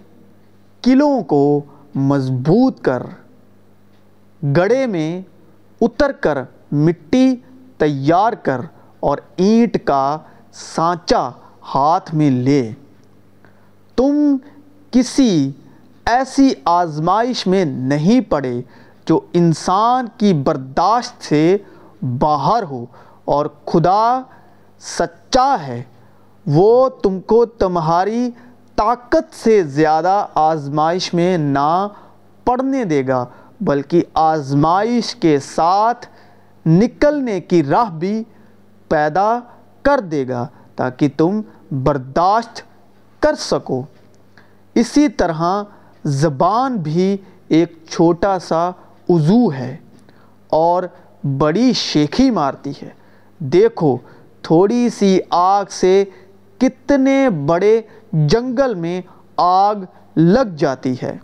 قلعوں 0.81 1.23
کو 1.23 1.61
مضبوط 1.95 2.81
کر 2.81 3.03
گڑے 4.43 4.85
میں 4.85 5.21
اتر 5.81 6.11
کر 6.11 6.37
مٹی 6.71 7.35
تیار 7.77 8.33
کر 8.33 8.61
اور 8.99 9.17
اینٹ 9.35 9.77
کا 9.83 10.17
سانچا 10.53 11.29
ہاتھ 11.75 12.15
میں 12.15 12.29
لے۔ 12.29 12.71
تم 13.95 14.37
کسی 14.91 15.51
ایسی 16.05 16.53
آزمائش 16.65 17.47
میں 17.47 17.65
نہیں 17.65 18.21
پڑے 18.21 18.61
جو 19.05 19.19
انسان 19.33 20.07
کی 20.17 20.33
برداشت 20.33 21.23
سے 21.23 21.57
باہر 22.19 22.63
ہو۔ 22.63 22.85
اور 23.25 23.45
خدا 23.65 24.21
سچا 24.79 25.55
ہے، 25.67 25.83
وہ 26.47 26.89
تم 26.89 27.19
کو 27.19 27.45
تمہاری 27.45 28.29
طاقت 28.79 29.35
سے 29.35 29.63
زیادہ 29.63 30.25
آزمائش 30.35 31.13
میں 31.13 31.37
نہ 31.37 31.87
پڑنے 32.45 32.83
دے 32.83 33.07
گا، 33.07 33.25
بلکہ 33.61 34.03
آزمائش 34.13 35.15
کے 35.15 35.39
ساتھ 35.39 36.07
نکلنے 36.65 37.41
کی 37.41 37.63
راہ 37.63 37.89
بھی 37.91 38.23
پیدا 38.87 39.39
کر 39.81 39.99
دے 39.99 40.27
گا 40.27 40.47
تاکہ 40.75 41.09
تم 41.17 41.41
برداشت 41.83 42.61
کر 43.19 43.35
سکو۔ 43.39 43.83
اسی 44.75 45.07
طرح 45.07 45.41
زبان 46.03 46.77
بھی 46.77 47.17
ایک 47.47 47.77
چھوٹا 47.89 48.39
سا 48.39 48.69
عضو 49.09 49.51
ہے 49.51 49.77
اور 50.47 50.83
بڑی 51.37 51.73
شیخی 51.73 52.31
مارتی 52.31 52.71
ہے۔ 52.81 52.89
دیکھو، 53.39 53.97
تھوڑی 54.41 54.89
سی 54.89 55.19
آگ 55.29 55.65
سے 55.69 56.03
کتنے 56.59 57.29
بڑے 57.29 57.81
جنگل 58.13 58.75
میں 58.75 59.01
آگ 59.37 59.75
لگ 60.15 60.55
جاتی 60.57 60.95
ہے، 61.03 61.17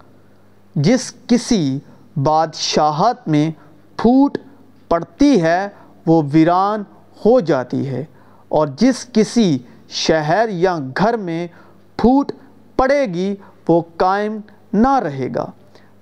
جس 0.76 1.14
کسی 1.28 1.80
بادشاہت 2.24 3.28
میں 3.28 3.52
پھوٹ 3.98 4.38
پڑتی 4.90 5.42
ہے، 5.42 5.68
وہ 6.06 6.22
ویران 6.32 6.84
ہو 7.26 7.40
جاتی 7.40 7.88
ہے۔ 7.88 8.06
اور 8.48 8.68
جس 8.68 9.06
کسی 9.14 9.58
شہر 9.90 10.50
یا 10.50 10.78
گھر 10.98 11.18
میں 11.18 11.48
پھوٹ 11.98 12.32
پڑے 12.76 13.06
گی، 13.06 13.36
وہ 13.68 13.82
قائم 13.98 14.38
نہ 14.74 15.00
رہے 15.00 15.30
گا۔ 15.36 15.52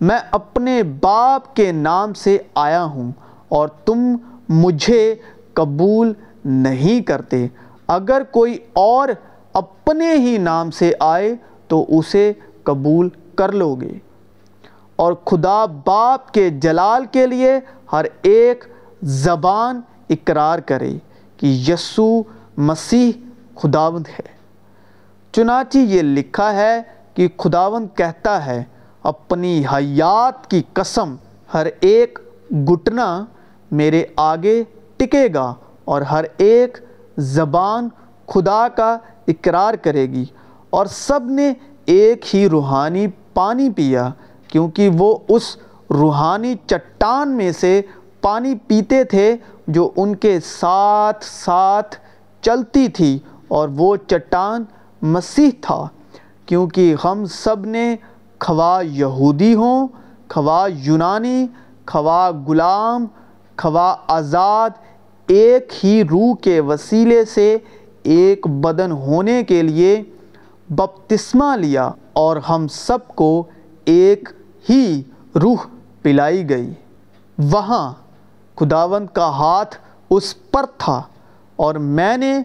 میں 0.02 0.20
اپنے 0.32 0.84
باپ 0.84 1.56
کے 1.56 1.72
نام 1.72 2.14
سے 2.14 2.38
آیا 2.56 2.84
ہوں 2.84 3.12
اور 3.50 3.68
تم 3.68 4.16
مجھے 4.50 5.16
قبول 5.54 6.14
نہیں 6.46 7.02
کرتے۔ 7.02 7.48
اگر 7.94 8.22
کوئی 8.32 8.58
اور 8.74 9.08
اپنے 9.54 10.14
ہی 10.14 10.38
نام 10.38 10.72
سے 10.72 10.92
آئے 11.00 11.36
تو 11.68 11.86
اسے 11.88 12.34
قبول 12.64 13.10
کر 13.36 13.52
لو 13.52 13.76
گے۔ 13.76 13.94
اور 14.96 15.14
خدا 15.26 15.66
باپ 15.66 16.32
کے 16.32 16.50
جلال 16.50 17.06
کے 17.06 17.28
لیے 17.28 17.60
ہر 17.94 18.06
ایک 18.22 18.66
زبان 19.02 19.82
اقرار 20.10 20.60
کرے 20.60 20.94
کہ 21.38 21.46
یسو 21.68 22.22
مسیح 22.58 23.12
خداوند 23.56 24.08
ہے۔ 24.08 24.34
چنانچہ 25.32 25.78
یہ 25.78 26.02
لکھا 26.02 26.54
ہے 26.54 26.82
کہ 27.14 27.28
خداوند 27.38 27.88
کہتا 27.98 28.46
ہے، 28.46 28.64
اپنی 29.04 29.64
حیات 29.74 30.50
کی 30.50 30.62
قسم 30.74 31.16
ہر 31.54 31.68
ایک 31.80 32.20
گھٹنا 32.52 33.26
میرے 33.72 34.04
آگے 34.16 34.64
ٹکے 34.98 35.28
گا 35.34 35.54
اور 35.86 36.02
ہر 36.02 36.26
ایک 36.38 36.78
زبان 37.18 37.90
خدا 38.28 38.68
کا 38.76 38.98
اقرار 39.28 39.74
کرے 39.74 40.06
گی 40.06 40.26
اور 40.70 40.86
سب 40.86 41.30
نے 41.30 41.52
ایک 41.86 42.36
ہی 42.36 42.48
روحانی 42.50 43.08
پانی 43.34 43.70
پیا 43.70 44.10
کیونکہ 44.48 44.90
وہ 44.98 45.18
اس 45.30 45.56
روحانی 45.90 46.54
چٹان 46.68 47.38
میں 47.38 47.52
سے 47.52 47.82
پانی 48.22 48.56
پیتے 48.68 49.04
تھے 49.04 49.36
جو 49.68 49.90
ان 49.96 50.16
کے 50.16 50.40
ساتھ 50.40 51.26
ساتھ 51.26 51.96
چلتی 52.42 52.88
تھی 52.88 53.20
اور 53.48 53.70
وہ 53.78 53.96
چٹان 54.08 54.64
مسیح 55.02 55.50
تھا 55.62 55.88
کیونکہ 56.46 56.96
ہم 57.04 57.26
سب 57.26 57.66
نے 57.66 57.96
خواہ 58.40 58.84
یہودی 58.84 59.54
ہوں 59.54 59.88
خواہ 60.30 60.68
یونانی 60.70 61.48
خواہ 61.86 62.32
غلام 62.48 63.06
خواہ 63.58 63.96
آزاد 64.08 64.70
ایک 65.28 65.72
ہی 65.84 66.04
روح 66.04 66.36
کے 66.36 66.60
وسیلے 66.60 67.26
سے 67.26 67.58
ایک 68.04 68.48
بدن 68.48 68.92
ہونے 68.92 69.44
کے 69.44 69.62
لیے 69.62 70.04
بپتسمہ 70.70 71.56
لیا 71.56 71.92
اور 72.14 72.38
ہم 72.38 72.68
سب 72.68 73.08
کو 73.08 73.44
ایک 73.86 74.30
ہی 74.70 75.04
روح 75.36 75.66
پلائی 76.02 76.50
گئی۔ 76.50 76.74
وہاں 77.38 77.94
خداوند 78.56 79.08
کا 79.14 79.30
ہاتھ 79.30 79.76
اس 80.10 80.52
پر 80.52 80.66
تھا 80.78 81.02
اور 81.56 81.76
میں 81.76 82.18
نے 82.18 82.40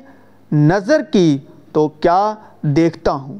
نظر 0.52 1.02
کی 1.02 1.38
تو 1.72 1.88
کیا 1.88 2.34
دیکھتا 2.62 3.12
ہوں 3.12 3.38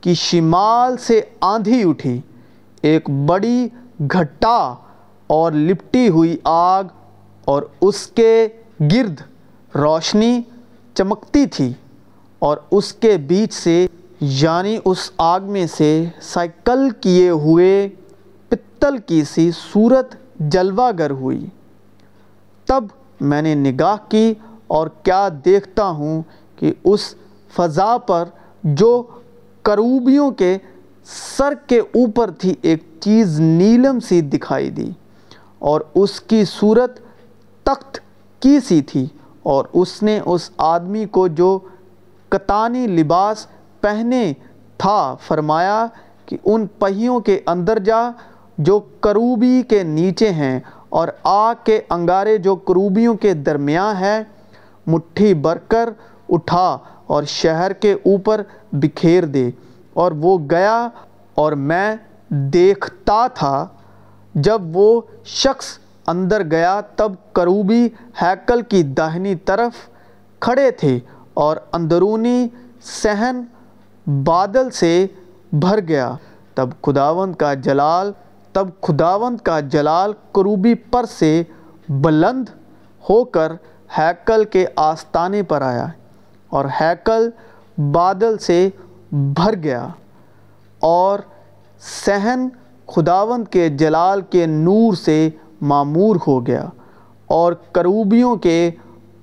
کہ 0.00 0.14
شمال 0.14 0.96
سے 0.96 1.20
آندھی 1.40 1.82
اٹھی، 1.88 2.20
ایک 2.82 3.10
بڑی 3.26 3.68
گھٹا 4.12 4.74
اور 5.26 5.52
لپٹی 5.52 6.08
ہوئی 6.08 6.36
آگ 6.44 6.84
اور 7.44 7.62
اس 7.80 8.06
کے 8.06 8.48
گرد 8.80 9.20
روشنی 9.74 10.42
چمکتی 10.94 11.46
تھی 11.46 11.72
اور 12.38 12.56
اس 12.70 12.92
کے 12.92 13.16
بیچ 13.16 13.52
سے 13.52 13.86
یعنی 14.20 14.78
اس 14.84 15.10
آگ 15.18 15.40
میں 15.40 15.66
سے 15.76 16.04
سائیکل 16.20 16.88
کیے 17.00 17.30
ہوئے 17.30 17.88
پتل 18.48 18.98
کی 18.98 19.24
سی 19.24 19.50
صورت 19.72 20.14
جلوہ 20.38 20.90
گر 20.98 21.10
ہوئی۔ 21.10 21.46
تب 22.66 22.84
میں 23.20 23.42
نے 23.42 23.54
نگاہ 23.54 23.96
کی 24.08 24.34
اور 24.66 24.88
کیا 25.02 25.28
دیکھتا 25.44 25.88
ہوں 25.88 26.22
کہ 26.56 26.72
اس 26.84 27.14
فضا 27.56 27.98
پر 27.98 28.24
جو 28.64 29.02
کروبیوں 29.62 30.30
کے 30.30 30.58
سر 31.38 31.54
کے 31.66 31.78
اوپر 31.78 32.30
تھی، 32.30 32.54
ایک 32.62 32.82
چیز 33.00 33.40
نیلم 33.40 34.00
سی 34.00 34.20
دکھائی 34.20 34.70
دی 34.70 34.90
اور 35.58 35.80
اس 35.94 36.20
کی 36.20 36.44
صورت 36.44 37.00
تخت 37.66 37.98
کی 38.42 38.58
سی 38.60 38.80
تھی 38.82 39.06
اور 39.42 39.64
اس 39.72 40.02
نے 40.02 40.18
اس 40.24 40.50
آدمی 40.64 41.04
کو 41.10 41.26
جو 41.40 41.58
کتانی 42.32 42.86
لباس 42.86 43.46
پہنے 43.80 44.32
تھا 44.78 45.14
فرمایا 45.26 45.86
کہ 46.26 46.36
ان 46.44 46.66
پہیوں 46.78 47.18
کے 47.20 47.38
اندر 47.46 47.78
جا 47.78 48.00
جو 48.58 48.78
کروبی 49.00 49.62
کے 49.68 49.82
نیچے 49.82 50.30
ہیں 50.30 50.58
اور 50.88 51.08
آگ 51.24 51.54
کے 51.64 51.80
انگارے 51.90 52.36
جو 52.38 52.54
کروبیوں 52.68 53.14
کے 53.14 53.32
درمیان 53.46 53.96
ہے 53.96 54.22
مٹھی 54.86 55.32
بر 55.34 55.58
کر 55.68 55.88
اٹھا 56.28 56.66
اور 57.06 57.22
شہر 57.28 57.72
کے 57.72 57.92
اوپر 57.92 58.42
بکھیر 58.72 59.24
دے 59.26 59.50
اور 59.94 60.12
وہ 60.12 60.38
گیا 60.50 60.88
اور 61.36 61.52
میں 61.68 61.94
دیکھتا 62.30 63.26
تھا 63.34 63.66
جب 64.34 64.76
وہ 64.76 65.00
شخص 65.34 65.78
اندر 66.08 66.42
گیا 66.50 66.80
تب 66.96 67.12
کروبی 67.32 67.88
ہیکل 68.22 68.62
کی 68.62 68.82
داہنی 68.82 69.34
طرف 69.34 69.88
کھڑے 70.40 70.70
تھے 70.70 70.98
اور 71.34 71.56
اندرونی 71.72 72.48
صحن 73.02 73.42
بادل 74.24 74.70
سے 74.70 75.06
بھر 75.52 75.80
گیا۔ 75.88 76.14
تب 76.54 76.70
خداوند 76.82 77.34
کا 77.34 77.54
جلال، 77.54 78.12
تب 78.52 78.68
خداوند 78.82 79.40
کا 79.40 79.60
جلال 79.60 80.12
کروبی 80.32 80.74
پر 80.74 81.04
سے 81.04 81.42
بلند 81.88 82.48
ہو 83.10 83.24
کر 83.24 83.52
ہیکل 83.98 84.44
کے 84.44 84.64
آستانے 84.76 85.42
پر 85.42 85.62
آیا 85.62 85.86
اور 86.48 86.64
ہیکل 86.80 87.30
بادل 87.92 88.38
سے 88.38 88.68
بھر 89.12 89.54
گیا 89.62 89.86
اور 90.80 91.18
صحن 92.06 92.48
خداوند 92.86 93.48
کے 93.48 93.68
جلال 93.68 94.20
کے 94.20 94.46
نور 94.46 94.94
سے 94.94 95.30
معمور 95.62 96.16
ہو 96.26 96.46
گیا 96.46 96.64
اور 97.26 97.52
کروبیوں 97.52 98.36
کے 98.36 98.70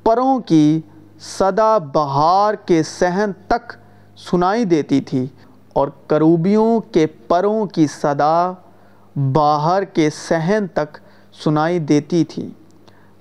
پروں 0.04 0.39
کی 0.39 0.82
صدا 1.19 1.78
بہار 1.78 2.54
کے 2.54 2.84
صحن 2.84 3.32
تک 3.47 3.73
سنائی 4.17 4.65
دیتی 4.65 5.02
تھی 5.02 5.25
اور 5.73 5.88
کروبیوں 6.08 6.80
کے 6.93 7.08
پروں 7.08 7.65
کی 7.65 7.88
صدا 7.88 8.52
باہر 9.15 9.84
کے 9.84 10.10
صحن 10.10 10.67
تک 10.73 10.97
سنائی 11.43 11.80
دیتی 11.80 12.23
تھی۔ 12.23 12.49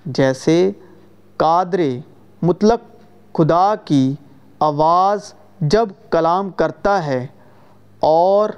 جیسے 0.06 0.70
قادر 1.36 1.80
مطلق 2.42 2.80
خدا 3.34 3.74
کی 3.84 4.14
آواز 4.58 5.32
جب 5.60 5.88
کلام 6.10 6.50
کرتا 6.50 7.06
ہے 7.06 7.26
اور 8.00 8.50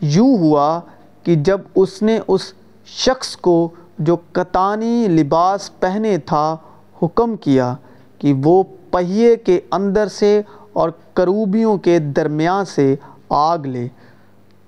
یوں 0.00 0.38
ہوا 0.38 0.80
کہ 1.22 1.34
جب 1.34 1.60
اس 1.74 2.02
نے 2.02 2.18
اس 2.28 2.52
شخص 2.86 3.36
کو 3.36 3.68
جو 3.98 4.16
کتانی 4.32 5.06
لباس 5.08 5.70
پہنے 5.80 6.16
تھا، 6.18 6.56
حکم 7.02 7.36
کیا 7.36 7.74
کہ 8.18 8.32
وہ 8.44 8.62
پہیے 8.90 9.36
کے 9.36 9.60
اندر 9.70 10.08
سے 10.08 10.40
اور 10.72 10.90
کروبیوں 11.14 11.76
کے 11.76 11.98
درمیان 11.98 12.64
سے 12.64 12.94
آگ 13.28 13.58
لے۔ 13.58 13.86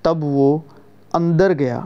تب 0.01 0.23
وہ 0.23 0.57
اندر 1.13 1.53
گیا 1.59 1.79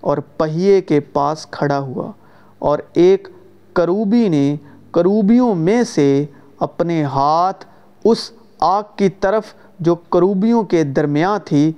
اور 0.00 0.18
پہیے 0.36 0.80
کے 0.80 1.00
پاس 1.00 1.46
کھڑا 1.46 1.78
ہوا 1.78 2.10
اور 2.58 2.78
ایک 2.94 3.28
کروبی 3.72 4.28
نے 4.28 4.56
کروبیوں 4.90 5.54
میں 5.54 5.82
سے 5.84 6.24
اپنے 6.60 7.02
ہاتھ 7.04 7.64
اس 8.04 8.30
آگ 8.60 8.82
کی 8.96 9.08
طرف 9.08 9.54
جو 9.78 9.94
کروبیوں 9.94 10.62
کے 10.62 10.82
درمیان 10.84 11.38
تھی، 11.44 11.72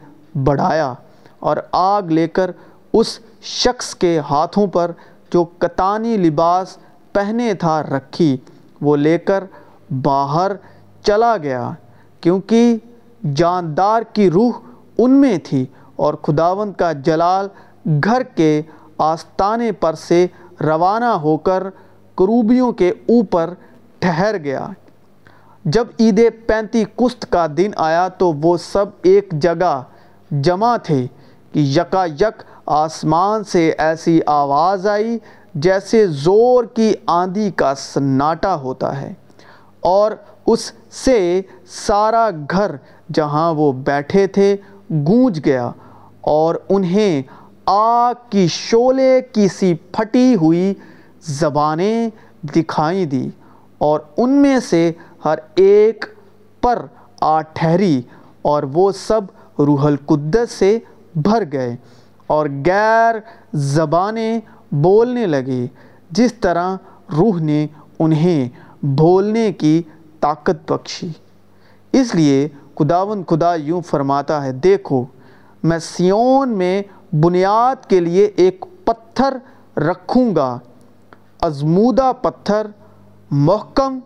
بڑھایا 0.44 0.92
اور 1.38 1.56
آگ 1.72 2.02
لے 2.02 2.26
کر 2.28 2.50
اس 2.92 3.18
شخص 3.46 3.94
کے 3.94 4.18
ہاتھوں 4.30 4.66
پر 4.66 4.90
جو 5.32 5.44
کتانی 5.58 6.16
لباس 6.16 6.76
پہنے 7.12 7.54
تھا 7.54 7.82
رکھی، 7.82 8.36
وہ 8.80 8.96
لے 8.96 9.18
کر 9.18 9.44
باہر 10.02 10.52
چلا 11.02 11.36
گیا، 11.36 11.70
کیونکہ 12.20 12.76
جاندار 13.34 14.02
کی 14.12 14.30
روح 14.30 14.58
ان 14.98 15.10
میں 15.10 15.36
تھی 15.44 15.64
اور 15.96 16.14
خداوند 16.22 16.72
کا 16.72 16.92
جلال 16.92 17.48
گھر 18.04 18.22
کے 18.22 18.62
آستانے 18.98 19.72
پر 19.72 19.94
سے 19.94 20.26
روانہ 20.60 21.12
ہو 21.22 21.36
کر 21.36 21.68
کروبیوں 22.18 22.72
کے 22.72 22.90
اوپر 22.90 23.52
ٹھہر 23.98 24.36
گیا۔ 24.44 24.66
جب 25.64 25.86
عید 26.00 26.20
پینتی 26.46 26.84
کست 26.96 27.26
کا 27.30 27.46
دن 27.56 27.70
آیا 27.76 28.08
تو 28.08 28.32
وہ 28.32 28.56
سب 28.56 28.86
ایک 29.02 29.32
جگہ 29.32 29.82
جمع 30.30 30.76
تھے۔ 30.76 31.06
کہ 31.56 31.60
یکا 31.60 32.04
یک 32.20 32.42
آسمان 32.66 33.44
سے 33.44 33.70
ایسی 33.78 34.20
آواز 34.26 34.86
آئی 34.86 35.18
جیسے 35.54 36.06
زور 36.06 36.64
کی 36.74 36.92
آندھی 37.06 37.50
کا 37.50 37.72
سناٹا 37.74 38.54
ہوتا 38.54 39.00
ہے 39.00 39.12
اور 39.80 40.12
اس 40.46 40.72
سے 40.94 41.40
سارا 41.76 42.28
گھر 42.50 42.74
جہاں 43.14 43.52
وہ 43.54 43.72
بیٹھے 43.72 44.26
تھے 44.26 44.56
گونج 45.06 45.40
گیا 45.44 45.70
اور 46.30 46.54
انہیں 46.68 47.22
آگ 47.66 48.14
کی 48.30 48.46
شولے 48.48 49.20
کی 49.32 49.46
سی 49.48 49.74
پھٹی 49.92 50.34
ہوئی 50.34 50.74
زبانیں 51.28 52.08
دکھائی 52.54 53.04
دی 53.04 53.28
اور 53.78 54.00
ان 54.16 54.30
میں 54.42 54.58
سے 54.60 54.90
ہر 55.24 55.38
ایک 55.54 56.04
پر 56.62 56.84
آ 57.20 57.40
ٹھہری 57.54 58.00
اور 58.42 58.62
وہ 58.72 58.90
سب 58.98 59.22
روح 59.58 59.86
القدس 59.86 60.50
سے 60.52 60.78
بھر 61.16 61.42
گئے 61.52 61.76
اور 62.26 62.46
غیر 62.66 63.14
زبانیں 63.52 64.40
بولنے 64.72 65.26
لگے، 65.26 65.66
جس 66.10 66.34
طرح 66.34 66.76
روح 67.16 67.40
نے 67.40 67.66
انہیں 67.98 68.48
بولنے 68.82 69.52
کی 69.52 69.82
طاقت 70.20 70.72
بخشی۔ 70.72 71.08
اس 71.92 72.14
لیے 72.14 72.48
خداون 72.78 73.24
خدا 73.24 73.54
یوں 73.54 73.80
فرماتا 73.80 74.44
ہے، 74.44 74.52
دیکھو، 74.52 75.04
میں 75.62 75.78
سیون 75.78 76.48
میں 76.48 76.82
بنیاد 77.12 77.90
کے 77.90 78.00
لیے 78.00 78.24
ایک 78.24 78.64
پتھر 78.84 79.36
رکھوں 79.80 80.36
گا۔ 80.36 80.58
ازمودہ 81.40 82.12
پتھر، 82.22 82.66
محکم 83.30 83.98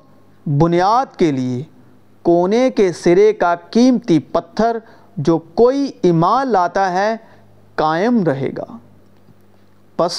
بنیاد 0.46 1.16
کے 1.16 1.33
لیے۔ 1.33 1.62
کونے 2.23 2.70
کے 2.70 2.92
سرے 2.92 3.33
کا 3.33 3.55
قیمتی 3.55 4.18
پتھر 4.18 4.79
جو 5.22 5.38
کوئی 5.38 5.90
ایمان 6.02 6.48
لاتا 6.48 6.92
ہے، 6.92 7.16
قائم 7.74 8.24
رہے 8.24 8.50
گا۔ 8.56 8.76
پس 9.96 10.12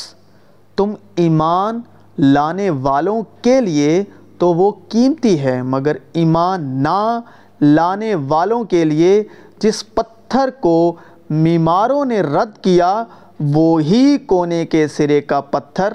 تم 0.76 0.94
ایمان 1.16 1.82
لانے 2.18 2.70
والوں 2.70 3.22
کے 3.42 3.62
لیے 3.62 4.04
تو 4.38 4.54
وہ 4.54 4.72
قیمتی 4.90 5.40
ہے، 5.40 5.62
مگر 5.62 5.96
ایمان 6.14 6.64
نہ 6.64 7.20
لانے 7.62 8.16
والوں 8.16 8.64
کے 8.64 8.86
لیے 8.86 9.24
جس 9.60 9.94
پتھر 9.94 10.50
کو 10.60 10.96
میماروں 11.30 12.06
نے 12.06 12.22
رد 12.22 12.58
کیا 12.58 13.04
وہی 13.40 14.18
کونے 14.18 14.66
کے 14.66 14.88
سرے 14.88 15.22
کا 15.22 15.42
پتھر 15.42 15.94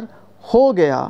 ہو 0.55 0.77
گیا۔ 0.77 1.09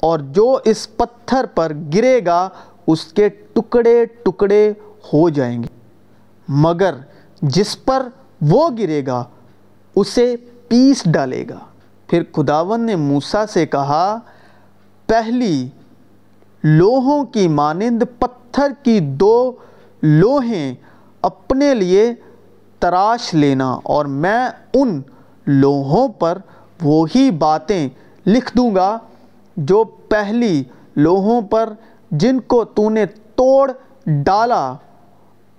اور 0.00 0.18
جو 0.18 0.58
اس 0.64 0.96
پتھر 0.96 1.46
پر 1.54 1.72
گرے 1.94 2.20
گا، 2.26 2.48
اس 2.86 3.04
کے 3.04 3.28
ٹکڑے 3.28 4.06
ٹکڑے 4.06 4.72
ہو 5.12 5.28
جائیں 5.28 5.62
گے۔ 5.62 5.71
مگر 6.54 6.94
جس 7.42 7.84
پر 7.84 8.08
وہ 8.40 8.68
گرے 8.78 9.06
گا، 9.06 9.24
اسے 9.96 10.36
پیس 10.68 11.02
ڈالے 11.06 11.44
گا۔ 11.48 11.58
پھر 12.06 12.22
خداون 12.32 12.80
نے 12.80 12.96
موسیٰ 12.96 13.44
سے 13.46 13.66
کہا، 13.66 14.18
پہلی 15.06 15.68
لوہوں 16.64 17.24
کی 17.24 17.48
مانند 17.48 18.02
پتھر 18.18 18.72
کی 18.82 19.00
دو 19.00 19.52
لوہیں 20.02 20.74
اپنے 21.22 21.74
لیے 21.74 22.14
تراش 22.78 23.34
لینا 23.34 23.78
اور 23.84 24.04
میں 24.04 24.48
ان 24.74 25.00
لوہوں 25.46 26.08
پر 26.08 26.38
وہی 26.82 27.30
باتیں 27.30 27.88
لکھ 28.26 28.56
دوں 28.56 28.74
گا 28.74 28.98
جو 29.56 29.84
پہلی 29.84 30.62
لوہوں 30.96 31.40
پر 31.40 31.72
جن 32.10 32.40
کو 32.40 32.64
تو 32.64 32.90
نے 32.90 33.06
توڑ 33.06 33.70
ڈالا۔ 34.06 34.74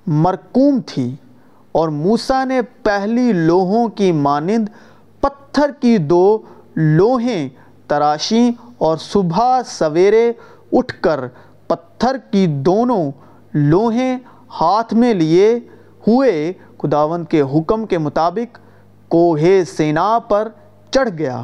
مرکوم 0.07 0.79
تھی 0.85 1.15
اور 1.71 1.89
موسیٰ 1.89 2.45
نے 2.45 2.61
پہلی 2.83 3.31
لوہوں 3.31 3.87
کی 3.87 4.11
مانند 4.11 4.69
پتھر 5.21 5.71
کی 5.71 5.97
دو 5.97 6.41
لوہیں، 6.75 7.49
تراشیں 7.87 8.51
اور 8.77 8.97
صبح 8.97 9.61
سویرے 9.65 10.31
اٹھ 10.71 11.01
کر 11.01 11.19
پتھر 11.67 12.17
کی 12.31 12.45
دونوں 12.47 13.11
لوہیں 13.53 14.17
ہاتھ 14.61 14.93
میں 14.93 15.13
لیے 15.13 15.59
ہوئے 16.07 16.53
خداوند 16.77 17.25
کے 17.25 17.41
حکم 17.41 17.85
کے 17.85 17.97
مطابق 17.97 18.59
کوہ 19.09 19.39
سینا 19.77 20.19
پر 20.19 20.47
چڑھ 20.91 21.09
گیا۔ 21.17 21.41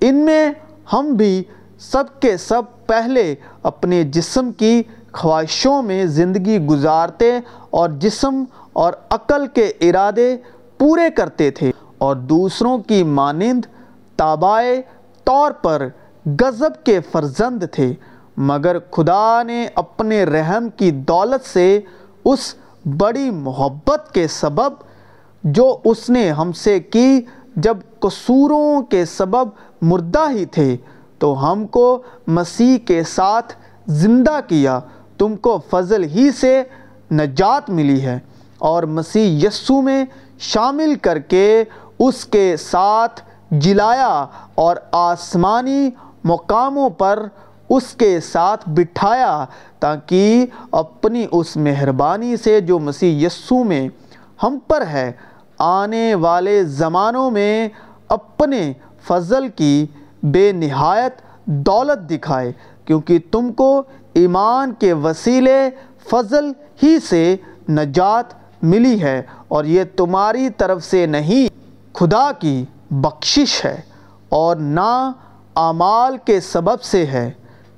ان 0.00 0.14
میں 0.14 0.52
ہم 0.92 1.12
بھی 1.12 1.44
سب 1.78 2.04
کے 2.20 2.36
سب 2.36 2.62
پہلے 2.86 3.34
اپنے 3.62 4.02
جسم 4.02 4.52
کی 4.52 4.82
خواہشوں 5.12 5.82
میں 5.82 6.06
زندگی 6.06 6.58
گزارتے 6.58 7.38
اور 7.70 7.88
جسم 7.88 8.44
اور 8.72 8.92
عقل 9.10 9.46
کے 9.46 9.72
ارادے 9.80 10.36
پورے 10.78 11.10
کرتے 11.16 11.50
تھے 11.50 11.70
اور 11.98 12.16
دوسروں 12.16 12.78
کی 12.78 13.02
مانند 13.02 13.66
تابائے 14.16 14.82
طور 15.24 15.50
پر 15.52 15.88
غضب 16.40 16.84
کے 16.84 17.00
فرزند 17.12 17.62
تھے، 17.72 17.94
مگر 18.36 18.76
خدا 18.90 19.42
نے 19.42 19.68
اپنے 19.74 20.24
رحم 20.24 20.68
کی 20.76 20.90
دولت 20.90 21.46
سے 21.46 21.80
اس 22.24 22.54
بڑی 22.98 23.30
محبت 23.30 24.14
کے 24.14 24.26
سبب 24.28 24.72
جو 25.44 25.78
اس 25.84 26.10
نے 26.10 26.30
ہم 26.30 26.52
سے 26.52 26.80
کی، 26.80 27.20
جب 27.56 27.78
قصوروں 28.00 28.82
کے 28.82 29.04
سبب 29.04 29.48
مردہ 29.82 30.26
ہی 30.30 30.44
تھے، 30.44 30.76
تو 31.18 31.52
ہم 31.52 31.66
کو 31.66 32.02
مسیح 32.26 32.78
کے 32.78 33.02
ساتھ 33.02 33.52
زندہ 33.86 34.40
کیا۔ 34.48 34.80
تم 35.18 35.36
کو 35.36 35.58
فضل 35.70 36.04
ہی 36.04 36.30
سے 36.30 36.62
نجات 37.10 37.70
ملی 37.70 38.00
ہے 38.02 38.18
اور 38.68 38.82
مسیح 38.82 39.46
یسو 39.46 39.80
میں 39.82 40.04
شامل 40.38 40.94
کر 41.02 41.18
کے 41.18 41.64
اس 41.98 42.24
کے 42.24 42.54
ساتھ 42.60 43.20
جلایا 43.50 44.24
اور 44.54 44.76
آسمانی 44.92 45.88
مقاموں 46.24 46.88
پر 46.98 47.26
اس 47.68 47.92
کے 47.98 48.18
ساتھ 48.20 48.68
بٹھایا 48.68 49.44
تاکہ 49.80 50.46
اپنی 50.72 51.26
اس 51.32 51.56
مہربانی 51.56 52.36
سے 52.36 52.60
جو 52.60 52.78
مسیح 52.78 53.26
یسو 53.26 53.62
میں 53.64 53.86
ہم 54.42 54.58
پر 54.68 54.86
ہے، 54.86 55.10
آنے 55.58 56.14
والے 56.14 56.62
زمانوں 56.64 57.30
میں 57.30 57.68
اپنے 58.08 58.72
فضل 59.06 59.48
کی 59.48 59.86
بے 60.22 60.50
نہایت 60.52 61.20
دولت 61.44 62.08
دکھائے، 62.10 62.52
کیونکہ 62.84 63.18
تم 63.30 63.52
کو 63.52 63.82
ایمان 64.20 64.72
کے 64.78 64.92
وسیلے 65.02 65.58
فضل 66.10 66.50
ہی 66.82 66.98
سے 67.08 67.24
نجات 67.68 68.32
ملی 68.62 69.00
ہے 69.02 69.20
اور 69.48 69.64
یہ 69.66 69.84
تمہاری 69.96 70.48
طرف 70.58 70.84
سے 70.84 71.04
نہیں، 71.06 71.48
خدا 71.94 72.30
کی 72.40 72.64
بخشش 73.02 73.64
ہے 73.64 73.76
اور 74.28 74.56
نہ 74.56 74.90
اعمال 75.56 76.16
کے 76.24 76.38
سبب 76.42 76.82
سے 76.82 77.04
ہے، 77.06 77.30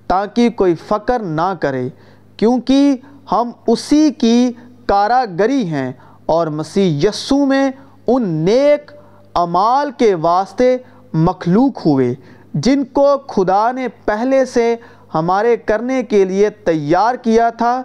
تاکہ 0.08 0.48
کوئی 0.50 0.74
فقر 0.88 1.22
نہ 1.22 1.52
کرے، 1.60 1.88
کیونکہ 2.36 2.96
ہم 3.32 3.50
اسی 3.66 4.10
کی 4.18 4.52
کاراگری 4.86 5.64
ہیں 5.66 5.90
اور 6.26 6.46
مسیح 6.58 7.06
یسو 7.06 7.44
میں 7.46 7.70
ان 8.06 8.28
نیک 8.44 8.90
اعمال 9.34 9.90
کے 9.98 10.14
واسطے 10.20 10.76
مخلوق 11.12 11.86
ہوئے، 11.86 12.14
جن 12.56 12.84
کو 12.92 13.06
خدا 13.28 13.70
نے 13.72 13.86
پہلے 14.04 14.44
سے 14.44 14.74
ہمارے 15.14 15.56
کرنے 15.56 16.02
کے 16.02 16.24
لیے 16.24 16.50
تیار 16.50 17.14
کیا 17.14 17.50
تھا، 17.50 17.82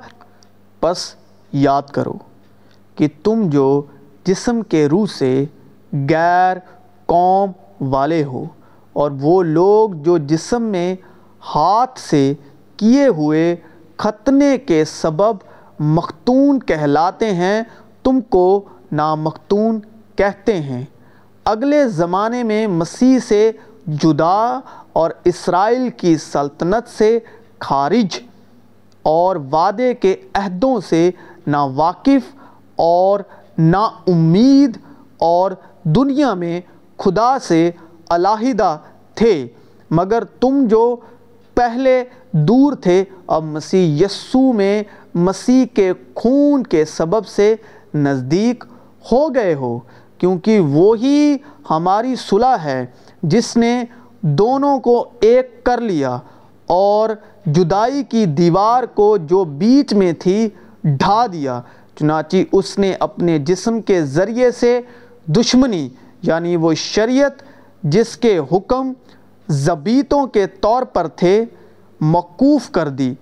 بس 0.84 1.16
یاد 1.54 1.82
کرو 1.82 2.14
کہ 2.96 3.08
تم 3.24 3.44
جو 3.50 3.82
جسم 4.24 4.62
کے 4.62 4.88
روح 4.88 5.06
سے 5.18 5.46
غیر 6.10 6.58
قوم 7.06 7.52
والے 7.82 8.24
ہو 8.24 8.44
اور 8.94 9.12
وہ 9.22 9.44
لوگ 9.44 9.90
جو 9.94 10.18
جسم 10.18 10.64
میں 10.64 10.96
ہاتھ 11.56 12.00
سے 12.00 12.34
کیے 12.78 13.08
ہوئے 13.08 13.56
ختنے 13.98 14.58
کے 14.58 14.86
سبب 14.86 15.44
مختون 15.80 16.60
کہلاتے 16.60 17.34
ہیں، 17.34 17.62
تم 18.04 18.22
کو 18.22 18.66
نامختون 18.92 19.80
کہتے 20.16 20.62
ہیں۔ 20.62 20.84
اگلے 21.46 21.88
زمانے 21.88 22.44
میں 22.44 22.68
مسیح 22.68 23.20
سے 23.20 23.52
جدا 23.88 24.60
اور 24.96 25.12
اسرائیل 25.24 25.90
کی 25.98 26.16
سلطنت 26.18 26.90
سے 26.98 27.18
خارج 27.60 28.20
اور 29.06 29.36
وعدے 29.52 29.94
کے 29.94 30.16
عہدوں 30.34 30.80
سے 30.90 31.10
نا 31.48 31.64
واقف 31.76 32.34
اور 32.76 33.20
نا 33.58 33.84
امید 34.08 34.78
اور 35.18 35.52
دنیا 35.96 36.34
میں 36.34 36.60
خدا 36.98 37.38
سے 37.40 37.70
علیحدہ 38.10 38.78
تھے، 39.16 39.36
مگر 39.92 40.24
تم 40.40 40.66
جو 40.70 40.96
پہلے 41.58 42.04
دور 42.32 42.74
تھے، 42.74 43.04
اب 43.28 43.44
مسیح 43.44 44.04
یسو 44.04 44.52
میں 44.54 44.84
مسیح 45.16 45.66
کے 45.74 45.92
خون 46.16 46.64
کے 46.64 46.86
سبب 46.86 47.28
سے 47.28 47.54
نزدیک 47.96 48.64
ہو 49.12 49.24
گئے 49.36 49.54
ہو، 49.56 49.78
کیونکہ 50.18 50.60
وہی 50.60 51.38
ہماری 51.70 52.16
صلح 52.20 52.56
ہے، 52.64 52.86
جس 53.24 53.56
نے 53.58 53.84
دونوں 54.28 54.80
کو 54.80 55.10
ایک 55.22 55.64
کر 55.64 55.82
لیا 55.82 56.18
اور 56.66 57.10
جدائی 57.46 58.04
کی 58.04 58.26
دیوار 58.26 58.84
کو 58.84 59.18
جو 59.18 59.44
بیچ 59.44 59.94
میں 59.94 60.14
تھی 60.14 60.50
ڈھا 60.84 61.26
دیا۔ 61.34 61.62
چنانچہ 62.00 62.38
اس 62.52 62.78
نے 62.78 62.94
اپنے 63.00 63.38
جسم 63.40 63.82
کے 63.82 64.02
ذریعے 64.06 64.52
سے 64.52 64.82
دشمنی 65.28 65.90
یعنی 66.22 66.56
وہ 66.56 66.74
شریعت، 66.74 67.32
جس 67.84 68.18
کے 68.18 68.40
حکم 68.52 68.94
زبیتوں 69.48 70.28
کے 70.28 70.48
طور 70.48 70.84
پر 70.84 71.08
تھے، 71.08 71.46
موقوف 72.02 72.70
کر 72.72 72.90
دی، 72.90 73.14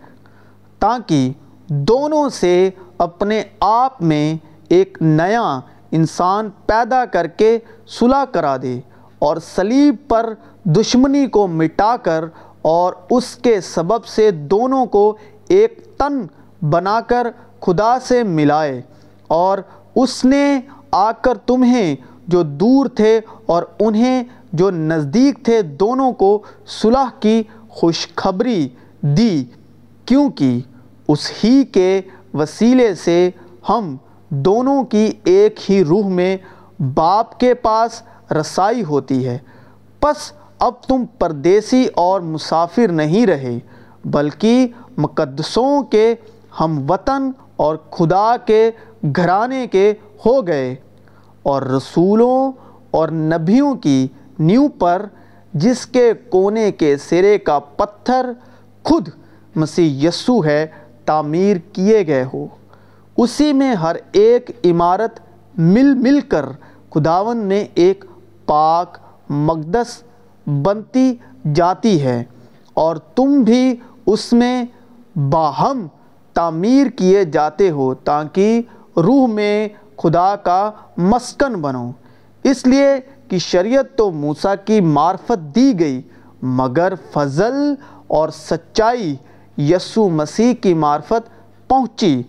تاکہ 0.80 1.32
دونوں 1.68 2.30
سے 2.30 2.70
اپنے 2.98 3.44
آپ 3.60 4.02
میں 4.02 4.36
ایک 4.70 4.98
نیا 5.02 5.60
انسان 5.92 6.50
پیدا 6.66 7.06
کر 7.06 7.28
کے 7.28 7.58
صلح 7.88 8.24
کرا 8.32 8.58
دے 8.58 8.80
اور 9.20 9.38
صلیب 9.56 9.96
پر 10.08 10.34
دشمنی 10.66 11.26
کو 11.26 11.48
مٹا 11.48 11.96
کر 11.98 12.26
اور 12.62 12.94
اس 13.10 13.36
کے 13.36 13.62
سبب 13.62 14.06
سے 14.06 14.32
دونوں 14.32 14.86
کو 14.86 15.18
ایک 15.48 15.98
تن 15.98 16.22
بنا 16.70 17.02
کر 17.02 17.28
خدا 17.60 18.00
سے 18.00 18.24
ملائے 18.24 18.82
اور 19.28 19.58
اس 19.96 20.26
نے 20.26 20.60
آ 20.92 21.12
کر 21.12 21.38
تمہیں 21.38 21.96
جو 22.28 22.44
دور 22.44 22.86
تھے 22.86 23.20
اور 23.46 23.64
انہیں 23.80 24.24
جو 24.54 24.72
نزدیک 24.72 25.46
تھے 25.46 25.62
دونوں 25.62 26.12
کو 26.12 26.42
صلح 26.68 27.10
کی 27.20 27.44
خوشخبری 27.70 28.70
دی، 29.02 29.44
کیونکہ 30.06 30.60
اس 31.08 31.32
ہی 31.44 31.64
کے 31.64 32.02
وسیلے 32.34 32.96
سے 32.96 33.30
ہم 33.70 33.96
دونوں 34.30 34.84
کی 34.84 35.12
ایک 35.24 35.72
ہی 35.72 35.84
روح 35.84 36.08
میں 36.08 36.38
باپ 36.94 37.40
کے 37.40 37.54
پاس 37.54 38.02
رسائی 38.32 38.84
ہوتی 38.84 39.28
ہے۔ 39.28 39.38
پس 40.00 40.32
اب 40.64 40.84
تم 40.88 41.06
پردیسی 41.20 41.88
اور 41.94 42.22
مسافر 42.22 42.92
نہیں 42.92 43.26
رہے، 43.26 43.60
بلکہ 44.06 44.68
مقدسوں 44.98 45.84
کے 45.84 46.16
ہم 46.60 46.92
وطن 46.92 47.32
اور 47.56 47.76
خدا 47.92 48.38
کے 48.46 48.72
گھرانے 49.16 49.68
کے 49.68 49.94
ہو 50.26 50.48
گئے۔ 50.48 50.76
اور 51.44 51.62
رسولوں 51.62 52.52
اور 52.92 53.10
نبیوں 53.10 53.76
کی 53.76 54.08
نیو 54.40 54.68
پر، 54.68 55.06
جس 55.54 55.86
کے 55.86 56.14
کونے 56.30 56.72
کے 56.72 56.98
سرے 56.98 57.38
کا 57.38 57.60
پتھر 57.60 58.32
خود 58.84 59.08
مسیح 59.56 60.08
یسو 60.08 60.46
ہے، 60.46 60.68
تعمیر 61.06 61.58
کیے 61.74 62.08
گئے 62.08 62.26
ہو۔ 62.34 62.48
اسی 63.18 63.54
میں 63.54 63.76
ہر 63.76 63.96
ایک 64.12 64.52
عمارت 64.66 65.20
مل 65.58 65.94
مل 65.94 66.20
کر 66.22 66.46
خداون 66.90 67.38
میں 67.38 67.66
ایک 67.76 68.06
پاک، 68.46 68.98
مقدس 69.30 70.04
بنتی 70.48 71.16
جاتی 71.56 72.02
ہے 72.02 72.24
اور 72.74 72.96
تم 72.96 73.42
بھی 73.42 73.76
اس 74.06 74.34
میں 74.34 74.64
باہم 75.16 75.88
تعمیر 76.34 76.88
کیے 76.88 77.24
جاتے 77.24 77.70
ہو 77.70 77.94
تاکہ 77.94 78.62
روح 78.98 79.28
میں 79.28 79.70
خدا 79.98 80.36
کا 80.36 80.72
مسکن 80.98 81.54
بنو۔ 81.54 81.92
اس 82.44 82.68
لیے 82.68 82.88
کہ 83.28 83.38
شریعت 83.38 83.98
تو 83.98 84.12
موسیٰ 84.12 84.56
کی 84.66 84.82
معرفت 84.82 85.56
دی 85.56 85.80
گئی، 85.80 86.02
مگر 86.42 86.94
فضل 87.14 87.74
اور 88.08 88.30
سچائی 88.30 89.16
یسو 89.58 90.10
مسیح 90.10 90.54
کی 90.54 90.74
معرفت 90.74 91.30
پہنچی۔ 91.68 92.24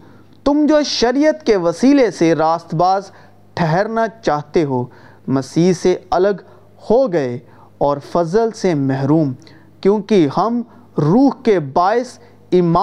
تم 0.44 0.66
جو 0.68 0.82
شریعت 0.82 1.46
کے 1.46 1.56
وسیلے 1.56 2.10
سے 2.10 2.34
راست 2.34 2.74
باز 2.74 3.10
ٹھہرنا 3.54 4.06
چاہتے 4.22 4.64
ہو، 4.64 4.84
مسیح 5.28 5.72
سے 5.72 5.96
الگ 6.10 6.42
ہو 6.90 7.12
گئے۔ 7.12 7.38
اور 7.78 7.96
فضل 8.12 8.50
سے 8.50 8.74
محروم 8.74 9.32
کیونکہ 9.80 10.28
ہم 10.36 10.62
روح 10.98 11.30
کے 11.42 11.60
باعث 11.60 12.18
ایمان 12.50 12.82